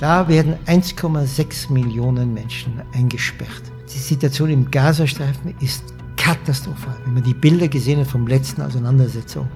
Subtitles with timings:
[0.00, 3.62] Da werden 1,6 Millionen Menschen eingesperrt.
[3.92, 5.84] Die Situation im Gazastreifen ist
[6.16, 6.96] katastrophal.
[7.04, 9.48] Wenn man die Bilder gesehen hat vom letzten Auseinandersetzung,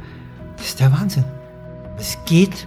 [0.56, 1.24] das ist der Wahnsinn.
[1.98, 2.66] Es geht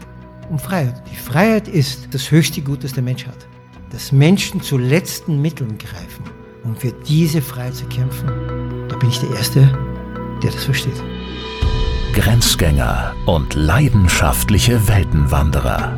[0.50, 1.02] um Freiheit.
[1.10, 3.48] Die Freiheit ist das höchste Gut, das der Mensch hat.
[3.92, 6.26] Dass Menschen zu letzten Mitteln greifen,
[6.64, 8.28] um für diese Freiheit zu kämpfen,
[8.90, 9.62] da bin ich der Erste,
[10.44, 11.02] der das versteht.
[12.14, 15.98] Grenzgänger und leidenschaftliche Weltenwanderer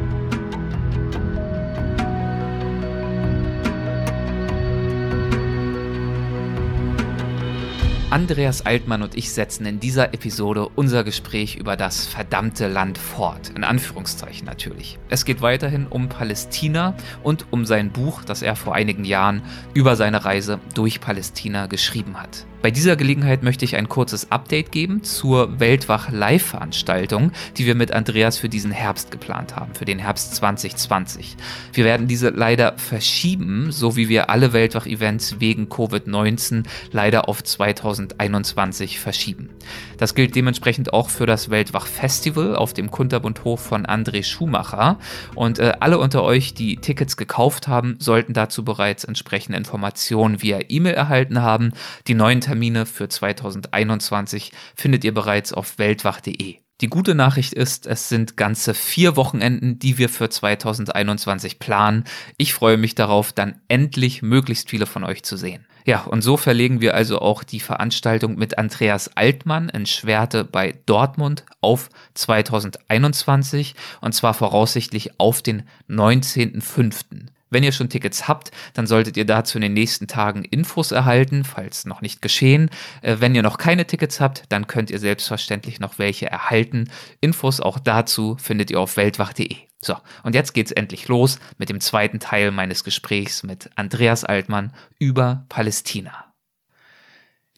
[8.11, 13.53] Andreas Altmann und ich setzen in dieser Episode unser Gespräch über das verdammte Land fort.
[13.55, 14.99] In Anführungszeichen natürlich.
[15.07, 16.93] Es geht weiterhin um Palästina
[17.23, 19.41] und um sein Buch, das er vor einigen Jahren
[19.73, 22.45] über seine Reise durch Palästina geschrieben hat.
[22.61, 27.91] Bei dieser Gelegenheit möchte ich ein kurzes Update geben zur Weltwach Live-Veranstaltung, die wir mit
[27.91, 31.37] Andreas für diesen Herbst geplant haben, für den Herbst 2020.
[31.73, 38.99] Wir werden diese leider verschieben, so wie wir alle Weltwach-Events wegen Covid-19 leider auf 2021
[38.99, 39.49] verschieben.
[39.97, 44.99] Das gilt dementsprechend auch für das Weltwach-Festival auf dem Kunterbundhof von André Schumacher.
[45.33, 50.59] Und äh, alle unter euch, die Tickets gekauft haben, sollten dazu bereits entsprechende Informationen via
[50.69, 51.73] E-Mail erhalten haben.
[52.05, 56.57] Die neuen Termine für 2021 findet ihr bereits auf weltwach.de.
[56.81, 62.03] Die gute Nachricht ist, es sind ganze vier Wochenenden, die wir für 2021 planen.
[62.35, 65.65] Ich freue mich darauf, dann endlich möglichst viele von euch zu sehen.
[65.85, 70.75] Ja, und so verlegen wir also auch die Veranstaltung mit Andreas Altmann in Schwerte bei
[70.85, 77.27] Dortmund auf 2021 und zwar voraussichtlich auf den 19.05.
[77.51, 81.43] Wenn ihr schon Tickets habt, dann solltet ihr dazu in den nächsten Tagen Infos erhalten,
[81.43, 82.71] falls noch nicht geschehen.
[83.01, 86.89] Äh, wenn ihr noch keine Tickets habt, dann könnt ihr selbstverständlich noch welche erhalten.
[87.19, 89.57] Infos auch dazu findet ihr auf weltwach.de.
[89.81, 94.73] So, und jetzt geht's endlich los mit dem zweiten Teil meines Gesprächs mit Andreas Altmann
[94.99, 96.30] über Palästina.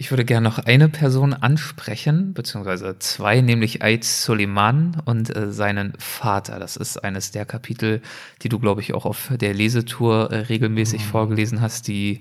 [0.03, 5.93] Ich würde gerne noch eine Person ansprechen, beziehungsweise zwei, nämlich Ait Suleiman und äh, seinen
[5.97, 6.59] Vater.
[6.59, 8.01] Das ist eines der Kapitel,
[8.41, 11.09] die du, glaube ich, auch auf der Lesetour äh, regelmäßig mhm.
[11.09, 12.19] vorgelesen hast, die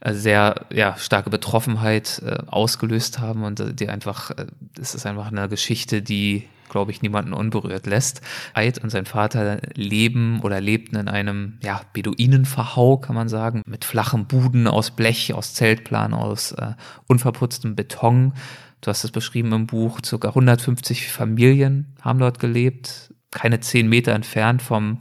[0.00, 4.46] äh, sehr ja, starke Betroffenheit äh, ausgelöst haben und äh, die einfach, äh,
[4.80, 8.20] es ist einfach eine Geschichte, die glaube ich, niemanden unberührt lässt.
[8.54, 13.84] Eid und sein Vater leben oder lebten in einem ja, Beduinenverhau, kann man sagen, mit
[13.84, 16.74] flachen Buden aus Blech, aus Zeltplan, aus äh,
[17.06, 18.32] unverputztem Beton.
[18.80, 24.12] Du hast es beschrieben im Buch, circa 150 Familien haben dort gelebt, keine zehn Meter
[24.12, 24.98] entfernt vom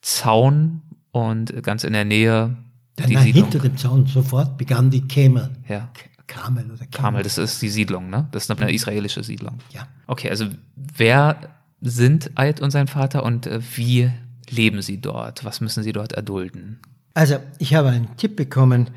[0.00, 2.56] Zaun und ganz in der Nähe.
[2.96, 5.50] Dann hinter dem Zaun sofort begann die Kämmer.
[5.68, 5.90] Ja.
[6.26, 6.90] Kamel oder Kamel.
[6.90, 8.28] Kamel, das ist die Siedlung, ne?
[8.32, 9.58] Das ist eine israelische Siedlung.
[9.70, 9.86] Ja.
[10.06, 14.10] Okay, also wer sind Eid und sein Vater und äh, wie
[14.48, 15.44] leben sie dort?
[15.44, 16.80] Was müssen sie dort erdulden?
[17.14, 18.90] Also, ich habe einen Tipp bekommen,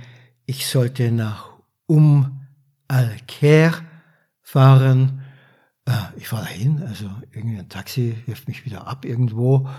[0.45, 1.49] ich sollte nach
[1.85, 2.41] Um
[2.87, 3.73] al-Kher
[4.41, 5.21] fahren.
[5.85, 9.69] Äh, ich fahre dahin, also irgendwie ein Taxi wirft mich wieder ab irgendwo.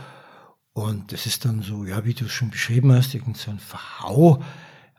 [0.73, 3.59] Und das ist dann so, ja, wie du es schon beschrieben hast, irgend so ein
[3.59, 4.43] Verhau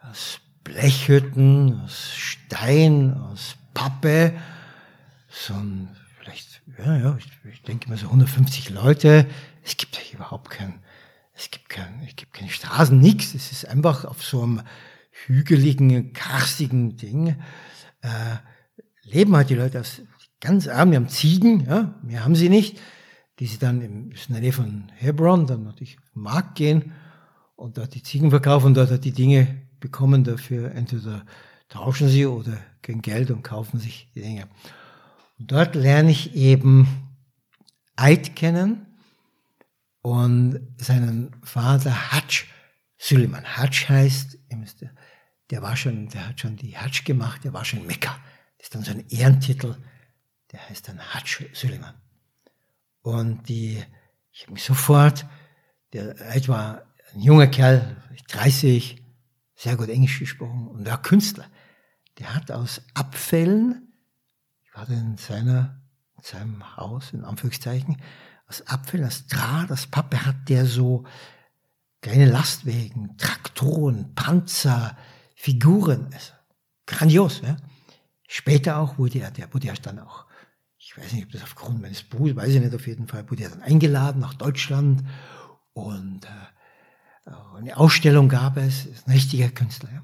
[0.10, 4.34] aus Blechhütten, aus Stein, aus Pappe,
[5.30, 5.90] so ein,
[6.20, 9.28] vielleicht, ja, ja, ich, ich denke mal so 150 Leute.
[9.64, 10.80] Es gibt ja überhaupt kein,
[11.34, 13.34] es gibt kein, es gibt keine Straßen, nichts.
[13.34, 14.62] Es ist einfach auf so einem
[15.26, 17.36] hügeligen, karstigen Ding,
[18.02, 18.38] äh,
[19.04, 20.02] leben halt die Leute aus
[20.40, 22.80] ganz arm, wir haben Ziegen, ja, mehr haben sie nicht,
[23.40, 26.94] die sie dann im, in der Nähe von Hebron dann natürlich auf den Markt gehen
[27.58, 31.26] und dort die Ziegen verkaufen und dort halt die Dinge bekommen dafür, entweder
[31.68, 34.48] tauschen sie oder gegen Geld und kaufen sich die Dinge.
[35.38, 36.88] Und dort lerne ich eben
[37.98, 38.86] Eid kennen
[40.02, 42.46] und seinen Vater Hatsch
[42.98, 43.44] Suleiman.
[43.44, 44.38] Hatsch heißt,
[45.50, 48.18] der war schon, der hat schon die Hatsch gemacht, der war schon in Mekka.
[48.58, 49.76] Das ist dann so ein Ehrentitel,
[50.52, 51.96] der heißt dann Hatsch Suleiman.
[53.02, 53.84] Und die,
[54.32, 55.26] ich habe mich sofort,
[55.94, 57.98] der Eid war ein junger Kerl,
[58.30, 59.01] 30,
[59.62, 61.46] sehr gut Englisch gesprochen und war Künstler.
[62.18, 63.94] Der hat aus Abfällen,
[64.64, 65.80] ich war in, seiner,
[66.18, 68.02] in seinem Haus, in Anführungszeichen,
[68.48, 71.06] aus Abfällen, aus Draht, aus Pappe hat der so
[72.02, 74.98] kleine Lastwagen, Traktoren, Panzer,
[75.36, 76.34] Figuren, also
[76.88, 77.42] grandios.
[77.42, 77.58] Ja.
[78.28, 80.26] Später auch wurde er, der wurde er dann auch,
[80.80, 83.44] ich weiß nicht, ob das aufgrund meines Buchs, weiß ich nicht auf jeden Fall, wurde
[83.44, 85.04] er dann eingeladen nach Deutschland
[85.74, 86.51] und äh,
[87.26, 89.90] eine Ausstellung gab es, ist ein richtiger Künstler.
[89.94, 90.02] Ja.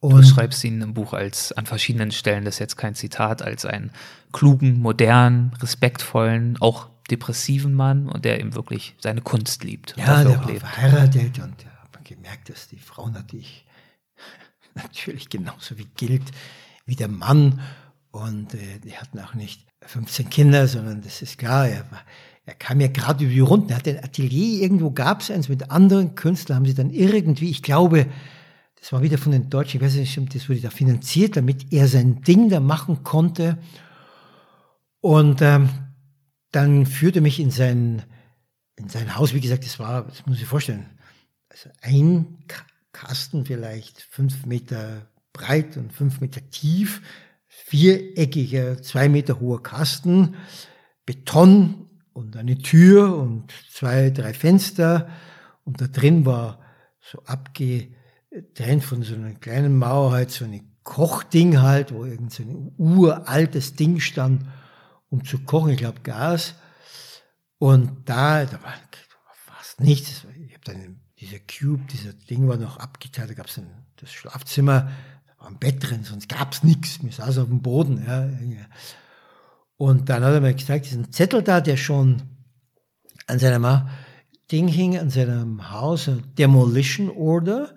[0.00, 3.42] Und du schreibst ihn im Buch als an verschiedenen Stellen, das ist jetzt kein Zitat,
[3.42, 3.90] als einen
[4.32, 9.96] klugen, modernen, respektvollen, auch depressiven Mann und der eben wirklich seine Kunst liebt.
[9.96, 10.60] Ja, der war lebt.
[10.60, 13.66] verheiratet und ja, hat man gemerkt, dass die Frau natürlich,
[14.74, 16.30] natürlich genauso wie gilt
[16.86, 17.60] wie der Mann
[18.10, 22.00] und äh, die hatten auch nicht 15 Kinder, sondern das ist klar, er, war,
[22.48, 25.50] er kam ja gerade über die Runden, er hatte ein Atelier, irgendwo gab es eins
[25.50, 28.06] mit anderen Künstlern, haben sie dann irgendwie, ich glaube,
[28.80, 31.88] das war wieder von den Deutschen, ich weiß nicht, das wurde da finanziert, damit er
[31.88, 33.58] sein Ding da machen konnte.
[35.00, 35.68] Und ähm,
[36.50, 38.02] dann führte mich in sein,
[38.76, 40.86] in sein Haus, wie gesagt, das war, das muss ich vorstellen,
[41.50, 42.38] also ein
[42.92, 47.02] Kasten vielleicht fünf Meter breit und fünf Meter tief,
[47.46, 50.36] viereckiger, zwei Meter hoher Kasten,
[51.04, 51.87] Beton
[52.18, 55.08] und eine Tür und zwei, drei Fenster
[55.64, 56.58] und da drin war
[57.00, 57.88] so abge
[58.54, 62.72] trennt von so einer kleinen Mauer halt so ein Kochding halt, wo irgend so ein
[62.78, 64.44] uraltes Ding stand,
[65.10, 66.54] um zu kochen, ich glaube Gas.
[67.58, 68.74] Und da, da war
[69.34, 70.24] fast nichts.
[70.46, 73.60] Ich habe dann dieser Cube, dieser Ding war noch abgeteilt, da gab es
[73.96, 74.90] das Schlafzimmer,
[75.26, 77.02] da war ein Bett drin, sonst gab es nichts.
[77.02, 78.04] Mir saß auf dem Boden.
[78.06, 78.28] Ja.
[79.78, 82.22] Und dann hat er mir gesagt, diesen Zettel da, der schon
[83.28, 83.88] an seinem
[84.50, 87.74] Ding hing, an seinem Haus, Demolition Order,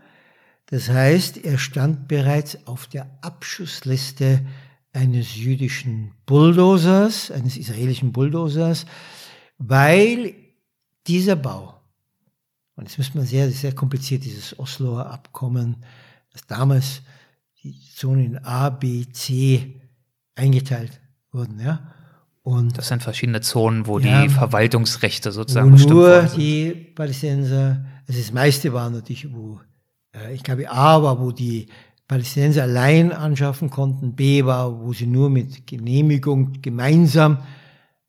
[0.66, 4.46] das heißt, er stand bereits auf der Abschussliste
[4.94, 8.86] eines jüdischen Bulldozers, eines israelischen Bulldozers,
[9.58, 10.34] weil
[11.08, 11.82] dieser Bau,
[12.76, 15.84] und jetzt müsste man sehr, sehr kompliziert, dieses Osloer Abkommen,
[16.32, 17.02] das damals
[17.62, 19.82] die Zonen A, B, C
[20.36, 21.01] eingeteilt
[21.32, 21.80] wurden, ja.
[22.44, 28.20] Und das sind verschiedene Zonen, wo ja, die Verwaltungsrechte sozusagen wo nur die Palästinenser, also
[28.20, 29.60] das meiste war natürlich, wo
[30.16, 31.68] äh, ich glaube, A war, wo die
[32.08, 37.38] Palästinenser allein anschaffen konnten, B war, wo sie nur mit Genehmigung gemeinsam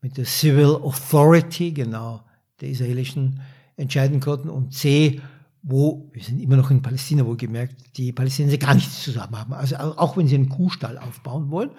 [0.01, 2.23] mit der Civil Authority, genau,
[2.61, 3.41] der israelischen,
[3.77, 5.21] entscheiden konnten und C,
[5.63, 9.53] wo, wir sind immer noch in Palästina, wo gemerkt, die Palästinenser gar nichts zusammen haben.
[9.53, 11.71] Also auch wenn sie einen Kuhstall aufbauen wollen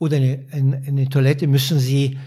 [0.00, 2.18] oder eine, eine, eine Toilette, müssen sie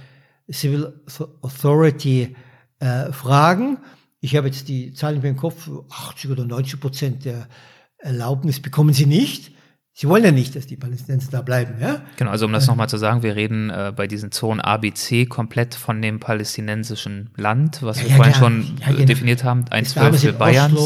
[0.49, 0.93] Civil
[1.41, 2.33] Authority
[2.79, 3.79] äh, fragen
[4.23, 7.49] ich habe jetzt die Zahlen im Kopf, 80 oder 90 Prozent der
[7.97, 9.51] Erlaubnis bekommen sie nicht.
[9.91, 12.01] Sie wollen ja nicht, dass die Palästinenser da bleiben, ja?
[12.15, 15.75] Genau, also um das nochmal zu sagen, wir reden äh, bei diesen Zonen ABC komplett
[15.75, 19.05] von dem palästinensischen Land, was ja, wir ja, vorhin schon ja, genau.
[19.05, 20.77] definiert haben, 1,12 für Bayern.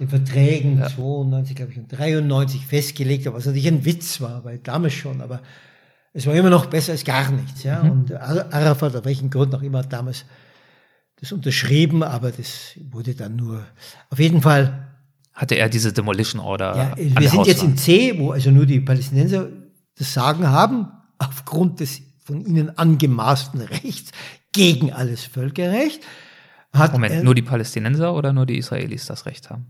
[0.00, 0.88] in Verträgen ja.
[0.88, 5.42] 92, glaube ich, und 93 festgelegt, was natürlich ein Witz war, weil damals schon, aber
[6.12, 7.82] es war immer noch besser als gar nichts, ja.
[7.82, 7.90] Mhm.
[7.90, 10.24] Und Arafat, aus welchen Grund auch immer, damals
[11.20, 13.64] das unterschrieben, aber das wurde dann nur,
[14.08, 14.88] auf jeden Fall.
[15.34, 16.94] Hatte er diese Demolition Order?
[16.96, 19.48] Ja, wir sind jetzt in C, wo also nur die Palästinenser
[19.96, 24.12] das Sagen haben, aufgrund des von ihnen angemaßten Rechts
[24.52, 26.00] gegen alles Völkerrecht.
[26.72, 29.66] Hat Moment, er, nur die Palästinenser oder nur die Israelis das Recht haben?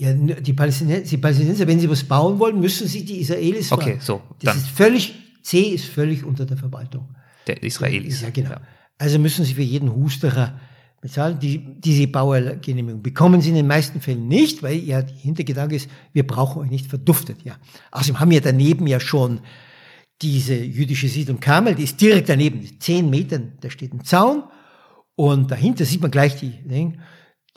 [0.00, 3.98] Ja, die Palästinenser, die Palästinenser, wenn sie was bauen wollen, müssen sie die Israelis Okay,
[4.00, 4.22] so.
[4.42, 7.14] Das ist völlig, C ist völlig unter der Verwaltung.
[7.46, 8.22] Der Israelis.
[8.22, 8.50] Ja, genau.
[8.50, 8.60] Ja.
[8.98, 10.58] Also müssen sie für jeden Husterer
[11.00, 11.38] bezahlen.
[11.38, 15.90] Die, diese Baugenehmigung bekommen sie in den meisten Fällen nicht, weil ja der Hintergedanke ist,
[16.14, 17.42] wir brauchen euch nicht verduftet.
[17.44, 17.58] Ja.
[17.90, 19.40] Außerdem haben wir daneben ja schon
[20.22, 24.44] diese jüdische Siedlung Kamel, die ist direkt daneben, zehn Metern, da steht ein Zaun
[25.16, 26.54] und dahinter sieht man gleich die,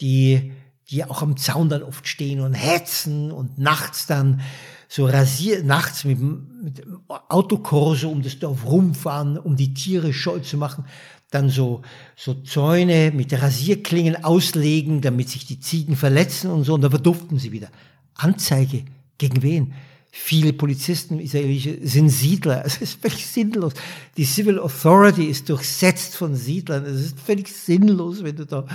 [0.01, 0.51] die,
[0.89, 4.41] die auch am Zaun dann oft stehen und hetzen und nachts dann
[4.89, 10.57] so rasiert, nachts mit, mit Autokorso um das Dorf rumfahren, um die Tiere scheu zu
[10.57, 10.85] machen
[11.29, 11.81] dann so,
[12.15, 17.37] so Zäune mit Rasierklingen auslegen, damit sich die Ziegen verletzen und so, und da verduften
[17.37, 17.69] sie wieder.
[18.15, 18.85] Anzeige
[19.17, 19.73] gegen wen?
[20.09, 22.63] Viele Polizisten israelische sind Siedler.
[22.65, 23.73] Es ist völlig sinnlos.
[24.15, 26.85] Die Civil Authority ist durchsetzt von Siedlern.
[26.85, 28.65] Es ist völlig sinnlos, wenn du da,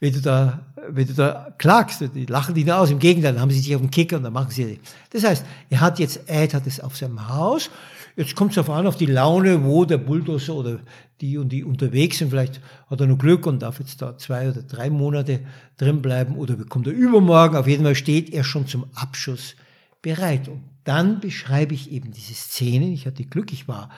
[0.00, 2.02] wenn du da, wenn du da klagst.
[2.14, 2.90] Die lachen die aus.
[2.90, 4.80] Im Gegenteil, dann haben sie sich auf den Kicker und dann machen sie.
[5.10, 7.70] Das heißt, er hat jetzt, Ed hat es auf seinem Haus
[8.16, 10.80] Jetzt kommt es darauf an, auf die Laune, wo der Bulldozer oder
[11.20, 12.30] die und die unterwegs sind.
[12.30, 15.40] Vielleicht hat er nur Glück und darf jetzt da zwei oder drei Monate
[15.76, 17.56] drin bleiben oder bekommt er übermorgen.
[17.56, 19.54] Auf jeden Fall steht er schon zum Abschuss
[20.02, 20.48] bereit.
[20.48, 22.92] Und dann beschreibe ich eben diese Szenen.
[22.92, 23.90] Ich hatte Glück, ich war,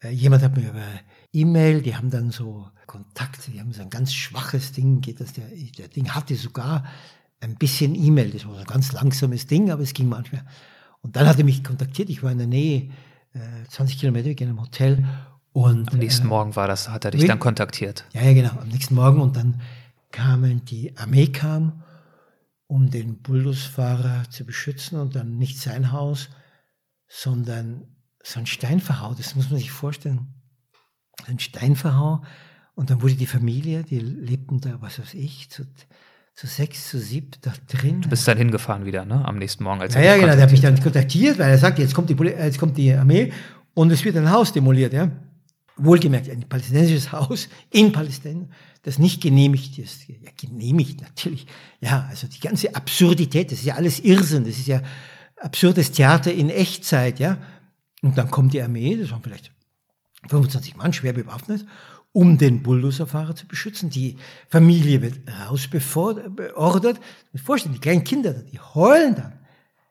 [0.00, 0.84] äh, jemand hat mir über
[1.36, 5.32] E-Mail, die haben dann so Kontakte, die haben so ein ganz schwaches Ding, geht das,
[5.34, 5.44] der,
[5.78, 6.84] der Ding hatte sogar
[7.40, 10.44] ein bisschen E-Mail, das war so ein ganz langsames Ding, aber es ging manchmal.
[11.02, 12.90] Und dann hat er mich kontaktiert, ich war in der Nähe
[13.68, 15.06] 20 äh, Kilometer weg in einem Hotel
[15.52, 18.04] Und, Am nächsten äh, Morgen war das, hat er dich dann kontaktiert.
[18.12, 18.60] Ja, ja, genau.
[18.60, 19.60] Am nächsten Morgen und dann
[20.10, 21.82] kamen die Armee kam,
[22.66, 26.30] um den Bulldozfahrer zu beschützen und dann nicht sein Haus,
[27.08, 27.86] sondern
[28.22, 29.14] so ein Steinverhau.
[29.14, 30.35] Das muss man sich vorstellen.
[31.26, 32.22] Ein Steinverhau
[32.74, 35.64] und dann wurde die Familie, die lebten da, was weiß ich, zu,
[36.34, 38.02] zu sechs, zu sieben da drin.
[38.02, 39.24] Du bist dann hingefahren wieder, ne?
[39.24, 39.80] Am nächsten Morgen.
[39.80, 40.34] Als Ja, ja, genau.
[40.34, 42.92] Der hat mich dann kontaktiert, weil er sagt, jetzt kommt die, Poli- jetzt kommt die
[42.92, 43.32] Armee
[43.74, 45.10] und es wird ein Haus demoliert, ja.
[45.78, 48.46] Wohlgemerkt, ein palästinensisches Haus in Palästina,
[48.82, 50.08] das nicht genehmigt ist.
[50.08, 51.46] Ja, genehmigt natürlich.
[51.80, 54.80] Ja, also die ganze Absurdität, das ist ja alles Irrsinn, das ist ja
[55.38, 57.38] absurdes Theater in Echtzeit, ja.
[58.02, 59.52] Und dann kommt die Armee, das waren vielleicht
[60.28, 61.66] 25 Mann, schwer bewaffnet,
[62.12, 63.90] um den Bulldozerfahrer zu beschützen.
[63.90, 64.16] Die
[64.48, 67.00] Familie wird rausbeordert.
[67.34, 69.32] Vorstellen, die kleinen Kinder, die heulen dann.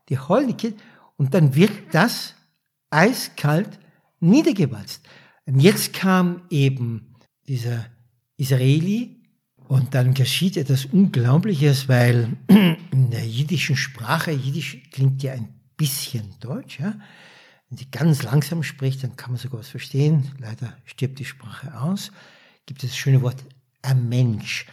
[0.10, 0.78] Die heulen die Kinder.
[1.18, 2.34] Und dann wird das
[2.90, 3.80] eiskalt
[4.20, 5.04] niedergewalzt.
[5.46, 7.16] Und jetzt kam eben
[7.48, 7.86] dieser
[8.38, 9.22] Israeli
[9.68, 16.34] und dann geschieht etwas Unglaubliches, weil in der jiddischen Sprache, Jiddisch klingt ja ein bisschen
[16.40, 16.96] Deutsch, ja.
[17.76, 20.32] Wenn sie ganz langsam spricht, dann kann man sogar was verstehen.
[20.40, 22.14] Leider stirbt die Sprache aus.
[22.66, 23.44] Gibt es das schöne Wort
[23.82, 24.66] ein Mensch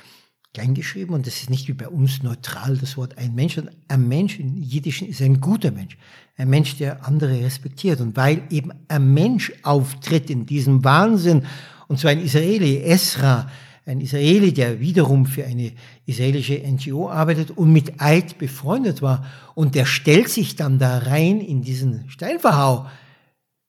[0.55, 4.07] kleingeschrieben und das ist nicht wie bei uns neutral das Wort ein Mensch, sondern ein
[4.07, 5.99] Mensch im Jiddischen ist ein guter Mensch.
[6.37, 8.01] Ein Mensch, der andere respektiert.
[8.01, 11.45] Und weil eben ein Mensch auftritt in diesem Wahnsinn,
[11.89, 13.51] und zwar ein Israeli, Esra,
[13.85, 15.73] ein Israeli, der wiederum für eine
[16.07, 19.27] israelische NGO arbeitet und mit Eid befreundet war.
[19.55, 22.87] Und der stellt sich dann da rein in diesen Steinverhau,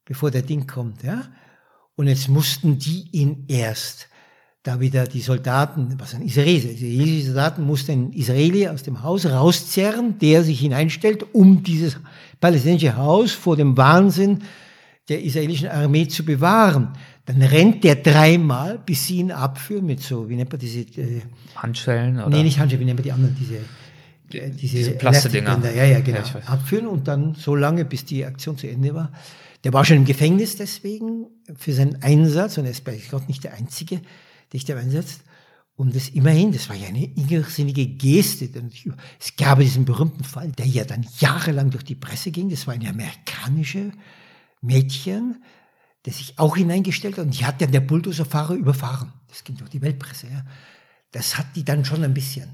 [0.05, 1.23] bevor der Ding kommt, ja.
[1.95, 4.07] Und jetzt mussten die ihn erst,
[4.63, 9.25] da wieder die Soldaten, was ein Israeli, israelische Soldaten mussten einen Israeli aus dem Haus
[9.25, 11.97] rauszerren, der sich hineinstellt, um dieses
[12.39, 14.39] palästinensische Haus vor dem Wahnsinn
[15.09, 16.93] der israelischen Armee zu bewahren.
[17.25, 21.21] Dann rennt der dreimal, bis sie ihn abführen mit so, wie nennt man diese, äh,
[21.55, 22.29] Handschellen oder?
[22.29, 23.55] nee, nicht Handschuhe, wie nennt man die anderen, diese,
[24.37, 25.59] äh, diese, diese Plastedinger.
[25.73, 26.19] Ja, ja, genau.
[26.19, 29.11] Ja, abführen und dann so lange, bis die Aktion zu Ende war.
[29.63, 33.45] Der war schon im Gefängnis deswegen für seinen Einsatz und er ist bei Gott nicht
[33.45, 34.01] der Einzige,
[34.51, 35.21] der sich da einsetzt.
[35.75, 38.47] Und das immerhin, das war ja eine irrsinnige Geste.
[38.47, 38.69] Denn
[39.19, 42.49] Es gab diesen berühmten Fall, der ja dann jahrelang durch die Presse ging.
[42.49, 43.91] Das war eine amerikanische
[44.61, 45.41] Mädchen,
[46.05, 49.13] der sich auch hineingestellt hat und die hat dann der Bulldozerfahrer überfahren.
[49.29, 50.27] Das ging durch die Weltpresse.
[50.27, 50.45] Ja.
[51.11, 52.49] Das hat die dann schon ein bisschen.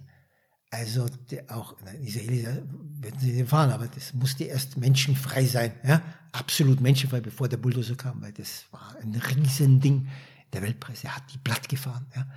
[0.72, 1.08] Also
[1.48, 2.64] auch in Israel
[3.02, 6.00] würden sie den fahren, aber das musste erst menschenfrei sein, ja,
[6.32, 10.08] absolut menschenfrei, bevor der Bulldozer kam, weil das war ein Riesending
[10.54, 11.08] der Weltpresse.
[11.08, 12.28] Er hat die platt gefahren, ja.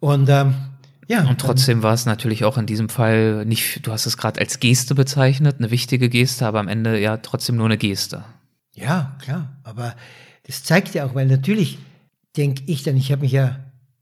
[0.00, 0.54] Und ähm,
[1.08, 1.26] ja.
[1.26, 4.60] Und trotzdem war es natürlich auch in diesem Fall nicht, du hast es gerade als
[4.60, 8.24] Geste bezeichnet, eine wichtige Geste, aber am Ende ja trotzdem nur eine Geste.
[8.80, 9.56] Ja, klar.
[9.64, 9.94] Aber
[10.46, 11.78] das zeigt ja auch, weil natürlich
[12.36, 13.58] denke ich dann, ich habe mich ja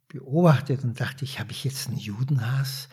[0.09, 2.89] beobachtet und dachte, ich habe ich jetzt einen Judenhass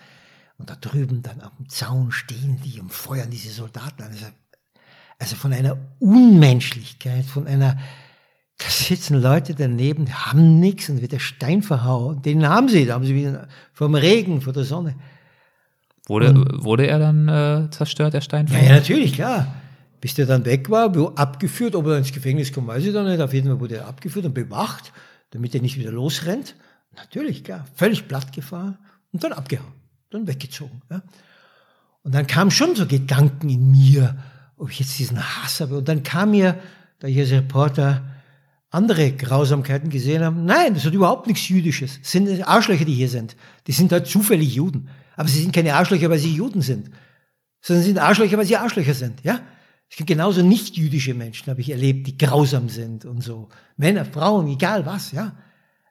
[0.58, 4.12] und da drüben dann auf dem Zaun stehen die und feuern diese Soldaten an.
[4.12, 4.25] Also,
[5.20, 7.78] also von einer Unmenschlichkeit, von einer,
[8.58, 12.22] da sitzen Leute daneben, die haben nichts und wird der Stein verhauen.
[12.22, 14.96] Den haben sie, da haben sie wieder vom Regen, vor der Sonne.
[16.08, 18.48] Wurde, wurde er dann äh, zerstört, der Stein?
[18.48, 19.48] Ja, ja, natürlich, klar.
[20.03, 23.07] Bis der dann weg war, wo- abgeführt, ob er ins Gefängnis kommt, weiß ich dann
[23.07, 23.22] nicht.
[23.22, 24.91] Auf jeden Fall wurde er abgeführt und bewacht,
[25.29, 26.55] damit er nicht wieder losrennt.
[26.93, 27.65] Natürlich, klar.
[27.74, 28.77] Völlig platt gefahren
[29.13, 29.72] und dann abgehauen,
[30.10, 30.81] dann weggezogen.
[30.91, 31.01] Ja.
[32.01, 34.17] Und dann kamen schon so Gedanken in mir,
[34.57, 35.77] ob ich jetzt diesen Hass habe.
[35.77, 36.60] Und dann kam mir,
[37.00, 38.03] da ich als Reporter
[38.72, 42.01] andere Grausamkeiten gesehen habe, nein, das hat überhaupt nichts Jüdisches.
[42.01, 43.38] Das sind Arschlöcher, die hier sind.
[43.67, 44.89] Die sind halt zufällig Juden.
[45.15, 46.89] Aber sie sind keine Arschlöcher, weil sie Juden sind
[47.65, 49.39] sondern sie sind Arschlöcher, weil sie Arschlöcher sind, ja?
[49.93, 53.50] Es gibt genauso nicht-jüdische Menschen, habe ich erlebt, die grausam sind und so.
[53.77, 55.35] Männer, Frauen, egal was, ja?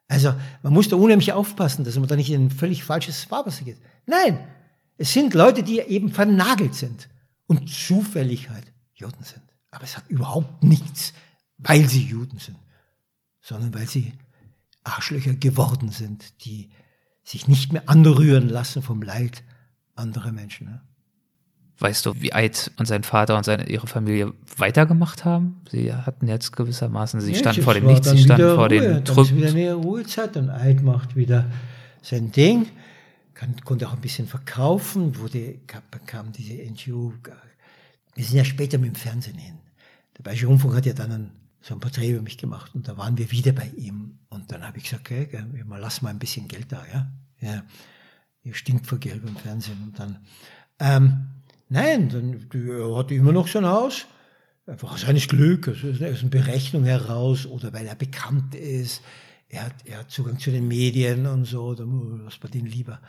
[0.08, 3.64] Also, man muss da unheimlich aufpassen, dass man da nicht in ein völlig falsches Fahrwasser
[3.64, 3.78] geht.
[4.04, 4.40] Nein!
[4.98, 7.08] Es sind Leute, die eben vernagelt sind
[7.46, 9.44] und zufällig halt Juden sind.
[9.70, 11.12] Aber es hat überhaupt nichts,
[11.58, 12.58] weil sie Juden sind,
[13.40, 14.14] sondern weil sie
[14.82, 16.70] Arschlöcher geworden sind, die
[17.22, 19.44] sich nicht mehr anrühren lassen vom Leid
[19.94, 20.80] anderer Menschen.
[21.82, 25.60] Weißt du, wie Eid und sein Vater und seine, ihre Familie weitergemacht haben?
[25.68, 29.04] Sie hatten jetzt gewissermaßen, sie Ja, standen vor dem Nichts, sie standen vor Ruhe, den
[29.04, 31.50] Dann ist wieder eine Ruhezeit und Eid macht wieder
[32.00, 32.68] sein Ding,
[33.34, 35.56] kann, konnte auch ein bisschen verkaufen, wurde,
[35.90, 37.14] bekam diese NGO.
[38.14, 39.58] Wir sind ja später mit dem Fernsehen hin.
[40.16, 41.30] Der Bayerische Rundfunk hat ja dann ein,
[41.62, 44.20] so ein Porträt über mich gemacht und da waren wir wieder bei ihm.
[44.28, 45.26] Und dann habe ich gesagt, okay,
[45.66, 47.10] mal lass mal ein bisschen Geld da, ja.
[47.40, 47.64] ja
[48.44, 49.82] ihr stinkt vor Geld beim Fernsehen.
[49.82, 50.18] Und dann,
[50.78, 51.26] ähm,
[51.72, 54.06] nein, dann, die, er hatte immer noch sein Haus.
[54.66, 59.02] einfach seines Glück, also aus einer Berechnung heraus oder weil er bekannt ist.
[59.48, 63.00] Er hat, er hat Zugang zu den Medien und so, da was bei denen lieber.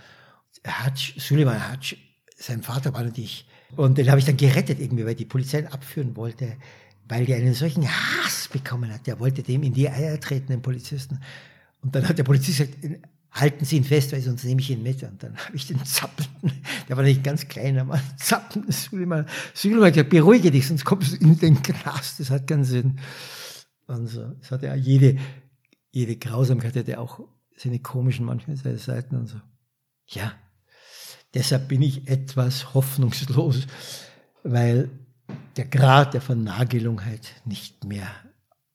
[0.63, 1.96] Er hat, Suleiman hat,
[2.36, 5.67] sein Vater war natürlich, und den habe ich dann gerettet irgendwie, weil die Polizei ihn
[5.67, 6.58] abführen wollte,
[7.08, 9.08] weil der einen solchen Hass bekommen hat.
[9.08, 11.20] Der wollte dem in die Eier treten, den Polizisten.
[11.82, 12.77] Und dann hat der Polizist gesagt,
[13.34, 15.04] halten Sie ihn fest, weil sonst nehme ich ihn mit.
[15.04, 16.52] Und dann habe ich den zappelnden,
[16.88, 21.18] der war nicht ganz klein, aber zappelnden Suleiman, Suleiman gesagt, beruhige dich, sonst kommst du
[21.18, 23.00] in den Knast, das hat keinen Sinn.
[23.88, 25.18] Und so, es hatte ja jede,
[25.92, 27.20] jede Grausamkeit hatte auch
[27.58, 29.40] seine komischen manchmal seine Seiten und so.
[30.08, 30.34] Ja,
[31.34, 33.68] deshalb bin ich etwas hoffnungslos,
[34.44, 34.90] weil
[35.56, 38.10] der Grad der Vernagelung halt nicht mehr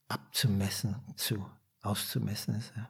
[0.09, 1.45] abzumessen, zu
[1.83, 2.73] auszumessen ist.
[2.77, 2.89] Ja.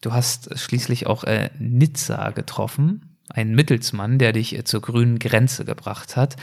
[0.00, 5.64] Du hast schließlich auch äh, Nizza getroffen, einen Mittelsmann, der dich äh, zur grünen Grenze
[5.64, 6.36] gebracht hat,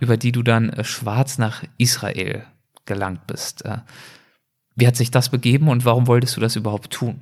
[0.00, 2.44] über die du dann äh, schwarz nach Israel
[2.86, 3.64] gelangt bist.
[3.64, 3.78] Äh,
[4.74, 7.20] wie hat sich das begeben und warum wolltest du das überhaupt tun?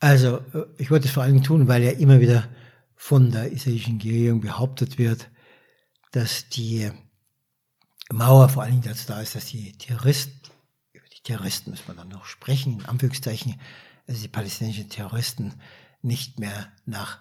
[0.00, 2.48] Also, äh, ich wollte es vor allem tun, weil ja immer wieder
[2.96, 5.30] von der israelischen Regierung behauptet wird,
[6.12, 6.90] dass die
[8.12, 10.50] Mauer vor allen Dingen dazu da ist, dass die Terroristen,
[10.92, 13.54] über die Terroristen muss man dann noch sprechen, in Anführungszeichen,
[14.06, 15.54] also die palästinensischen Terroristen
[16.02, 17.18] nicht mehr nach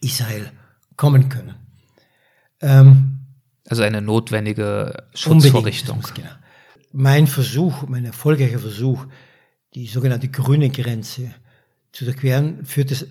[0.00, 0.50] Israel
[0.96, 1.54] kommen können.
[2.60, 3.20] Ähm,
[3.68, 6.02] also eine notwendige Schutzvorrichtung.
[6.14, 6.30] Genau.
[6.92, 9.06] Mein Versuch, mein erfolgreicher Versuch,
[9.74, 11.34] die sogenannte grüne Grenze
[11.92, 13.06] zu durchqueren, führt das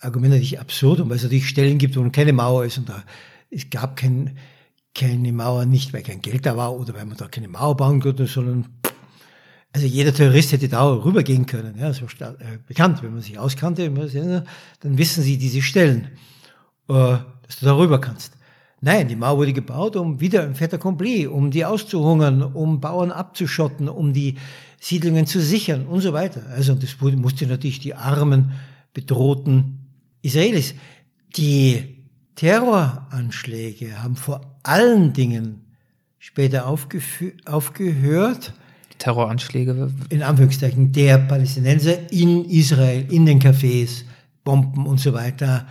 [0.00, 3.04] Argument natürlich absurd, weil es natürlich Stellen gibt, wo keine Mauer ist und da
[3.50, 4.36] es gab kein,
[4.94, 8.00] keine Mauer, nicht weil kein Geld da war oder weil man da keine Mauer bauen
[8.00, 8.77] konnte, sondern
[9.72, 11.76] also jeder Terrorist hätte da rübergehen können.
[11.78, 16.08] Ja, so äh, bekannt, wenn man sich auskannte, dann wissen sie diese Stellen,
[16.88, 18.32] äh, dass du da rüber kannst.
[18.80, 23.10] Nein, die Mauer wurde gebaut, um wieder ein Fait accompli, um die auszuhungern, um Bauern
[23.10, 24.36] abzuschotten, um die
[24.80, 26.42] Siedlungen zu sichern und so weiter.
[26.50, 28.52] Also das musste natürlich die armen,
[28.94, 29.88] bedrohten
[30.22, 30.74] Israelis.
[31.36, 32.04] Die
[32.36, 35.64] Terroranschläge haben vor allen Dingen
[36.18, 38.54] später aufgehört,
[38.98, 39.90] Terroranschläge?
[40.10, 44.04] In Anführungszeichen, der Palästinenser in Israel, in den Cafés,
[44.44, 45.66] Bomben und so weiter,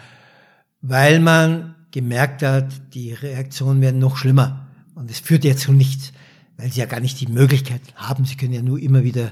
[0.81, 4.67] weil man gemerkt hat, die Reaktionen werden noch schlimmer.
[4.95, 6.13] Und es führt ja zu nichts,
[6.57, 8.25] weil sie ja gar nicht die Möglichkeit haben.
[8.25, 9.25] Sie können ja nur immer wieder,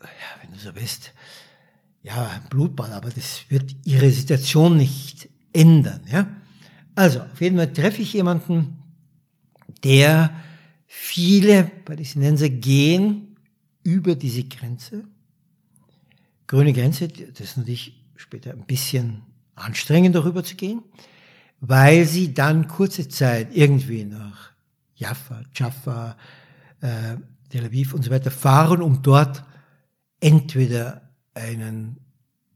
[0.00, 1.12] ja, wenn du so bist,
[2.02, 6.26] ja, Blutball, aber das wird ihre Situation nicht ändern, ja.
[6.94, 8.78] Also, auf jeden Fall treffe ich jemanden,
[9.82, 10.30] der
[10.94, 13.38] Viele Palästinenser gehen
[13.82, 15.04] über diese Grenze.
[16.46, 19.22] Grüne Grenze, das ist natürlich später ein bisschen
[19.54, 20.82] anstrengend darüber zu gehen,
[21.60, 24.52] weil sie dann kurze Zeit irgendwie nach
[24.94, 26.14] Jaffa, Jaffa,
[26.82, 27.16] äh,
[27.48, 29.44] Tel Aviv und so weiter fahren, um dort
[30.20, 31.96] entweder einen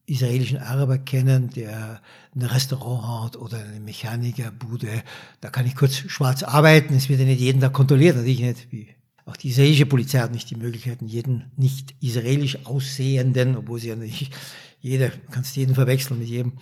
[0.07, 2.01] israelischen Araber kennen, der
[2.35, 5.03] ein Restaurant hat oder eine Mechanikerbude.
[5.40, 6.95] Da kann ich kurz schwarz arbeiten.
[6.95, 8.73] Es wird ja nicht jeden Tag kontrolliert, natürlich nicht.
[8.73, 8.88] Wie
[9.25, 13.97] auch die israelische Polizei hat nicht die Möglichkeiten, jeden nicht israelisch aussehenden, obwohl sie ja
[13.97, 14.33] nicht
[14.81, 16.53] jeder, kannst jeden verwechseln mit jedem,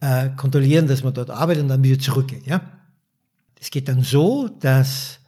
[0.00, 2.46] äh, kontrollieren, dass man dort arbeitet und dann wieder zurückgeht.
[2.46, 2.60] Ja,
[3.60, 5.18] Es geht dann so, dass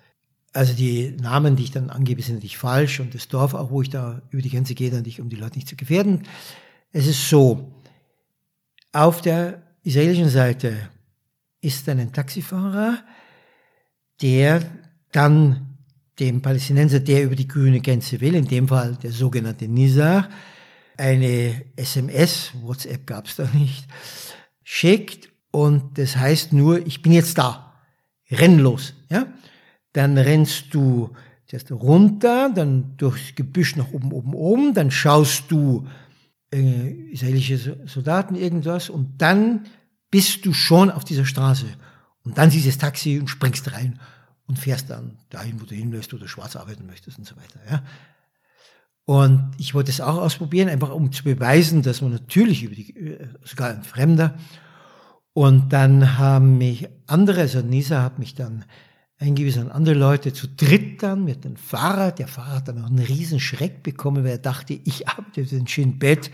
[0.53, 3.83] also die Namen, die ich dann angebe, sind natürlich falsch und das Dorf, auch wo
[3.83, 6.23] ich da über die Grenze gehe, dann nicht, um die Leute nicht zu gefährden.
[6.93, 7.73] Es ist so,
[8.93, 10.91] auf der israelischen Seite
[11.61, 13.03] ist ein Taxifahrer,
[14.23, 14.63] der
[15.13, 15.79] dann
[16.19, 20.29] dem Palästinenser, der über die grüne Grenze will, in dem Fall der sogenannte Nizar,
[20.97, 23.87] eine SMS, WhatsApp gab es da nicht,
[24.63, 27.75] schickt und das heißt nur, ich bin jetzt da,
[28.31, 28.95] renn los.
[29.11, 29.27] Ja?
[29.93, 31.11] Dann rennst du
[31.47, 35.87] zuerst runter, dann durchs Gebüsch nach oben, oben, oben, dann schaust du
[36.53, 39.67] äh, israelische Soldaten irgendwas und dann
[40.11, 41.67] bist du schon auf dieser Straße
[42.25, 44.01] und dann siehst du das Taxi und springst rein
[44.47, 47.61] und fährst dann dahin, wo du hin willst oder schwarz arbeiten möchtest und so weiter.
[47.69, 47.83] Ja.
[49.05, 52.97] Und ich wollte es auch ausprobieren, einfach um zu beweisen, dass man natürlich über die,
[52.97, 54.37] äh, sogar ein Fremder.
[55.33, 58.65] Und dann haben mich andere, also Nisa hat mich dann
[59.19, 62.19] eingewiesen an andere Leute, zu dritt dann mit dem Fahrrad.
[62.19, 65.57] Der Fahrer hat dann auch einen riesen Schreck bekommen, weil er dachte, ich arbeite für
[65.57, 66.31] den Shin Bet,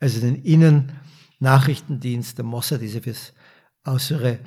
[0.00, 3.32] also den Innennachrichtendienst der Mossad, diese fürs
[3.86, 4.40] Äußere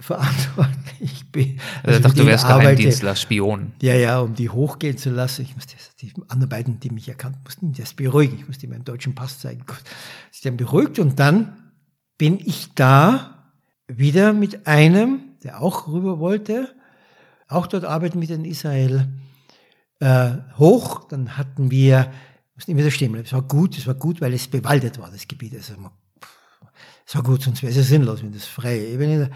[0.00, 1.60] verantwortlich bin.
[1.82, 3.72] Also, also dachte, du wärst Geheimdienstler, Spion.
[3.82, 5.42] Ja, ja, um die hochgehen zu lassen.
[5.42, 8.38] Ich musste die anderen beiden, die mich erkannt mussten, das beruhigen.
[8.38, 9.64] Ich musste meinen deutschen Pass zeigen.
[9.66, 9.82] Gut,
[10.30, 11.72] sie dann beruhigt und dann
[12.16, 13.50] bin ich da
[13.86, 16.74] wieder mit einem, der auch rüber wollte,
[17.48, 19.08] auch dort arbeiten mit in Israel,
[20.00, 21.08] äh, hoch.
[21.08, 22.12] Dann hatten wir,
[22.54, 24.98] muss nicht mehr so stehen bleiben, es war gut, es war gut, weil es bewaldet
[24.98, 25.54] war, das Gebiet.
[25.54, 25.74] Also,
[27.06, 29.30] es war gut, sonst wäre es ja sinnlos, wenn das freie Ebene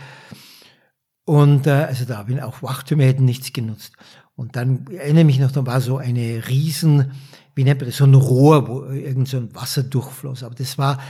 [1.24, 3.92] Und äh, also da bin auch Wachtürme hätten nichts genutzt.
[4.34, 7.12] Und dann erinnere mich noch, da war so eine riesen,
[7.54, 10.42] wie nennt man das, so ein Rohr, wo irgend so ein Wasser durchfloss.
[10.42, 11.00] Aber das war,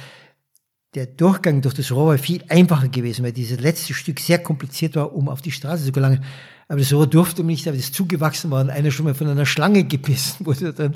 [0.95, 4.97] der Durchgang durch das Rohr war viel einfacher gewesen, weil dieses letzte Stück sehr kompliziert
[4.97, 6.25] war, um auf die Straße zu gelangen.
[6.73, 9.45] Aber das Rohr durfte nicht, aber das zugewachsen war und einer schon mal von einer
[9.45, 10.95] Schlange gebissen wurde dann.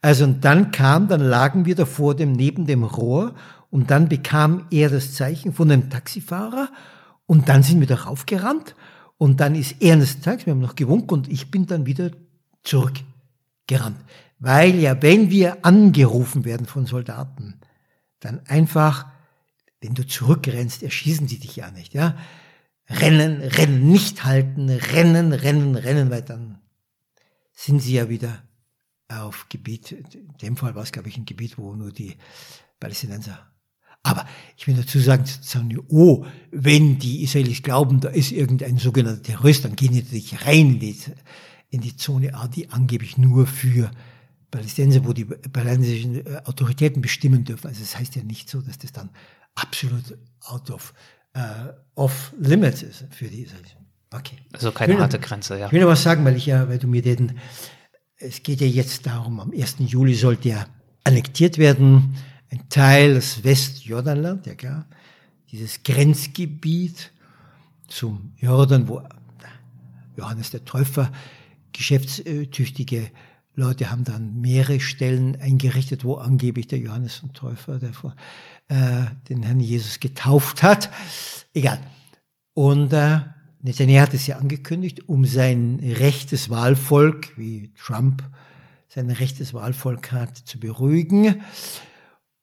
[0.00, 3.34] Also und dann kam, dann lagen wir da vor dem, neben dem Rohr
[3.68, 6.70] und dann bekam er das Zeichen von dem Taxifahrer
[7.26, 8.74] und dann sind wir da raufgerannt
[9.18, 12.12] und dann ist er das Zeichen, wir haben noch gewunken und ich bin dann wieder
[12.64, 14.00] zurückgerannt.
[14.38, 17.60] Weil ja, wenn wir angerufen werden von Soldaten,
[18.20, 19.04] dann einfach
[19.80, 22.16] wenn du zurückrennst, erschießen sie dich ja nicht, ja.
[22.90, 26.58] Rennen, rennen, nicht halten, rennen, rennen, rennen, weil dann
[27.52, 28.42] sind sie ja wieder
[29.08, 32.16] auf Gebiet, in dem Fall war es, glaube ich, ein Gebiet, wo nur die
[32.78, 33.50] Palästinenser.
[34.02, 34.26] Aber
[34.56, 35.24] ich will dazu sagen,
[35.88, 40.74] oh, wenn die Israelis glauben, da ist irgendein sogenannter Terrorist, dann gehen die natürlich rein
[40.74, 40.96] in die,
[41.68, 43.90] in die Zone A, die angeblich nur für
[44.50, 47.66] Palästinenser, wo die palästinensischen Autoritäten bestimmen dürfen.
[47.68, 49.10] Also es das heißt ja nicht so, dass das dann
[49.54, 50.94] absolut out of,
[51.36, 53.76] uh, off limits ist für die Israelis.
[54.12, 54.36] Okay.
[54.52, 55.66] Also keine harte noch, Grenze, ja.
[55.66, 57.38] Ich will noch was sagen, weil ich ja, weil du mir den,
[58.16, 59.76] es geht ja jetzt darum, am 1.
[59.78, 60.66] Juli sollte ja
[61.04, 62.16] annektiert werden,
[62.50, 64.86] ein Teil des Westjordanland, ja klar,
[65.52, 67.12] dieses Grenzgebiet
[67.86, 69.02] zum Jordan, wo
[70.16, 71.10] Johannes der Täufer
[71.72, 73.10] geschäftstüchtige
[73.54, 78.14] Leute haben dann mehrere Stellen eingerichtet, wo angeblich der Johannes der Täufer, der vor
[78.68, 80.90] äh, den Herrn Jesus getauft hat.
[81.52, 81.80] Egal.
[82.54, 83.20] Und äh,
[83.62, 88.22] Netanyahu hat es ja angekündigt, um sein rechtes Wahlvolk, wie Trump
[88.88, 91.42] sein rechtes Wahlvolk hat, zu beruhigen.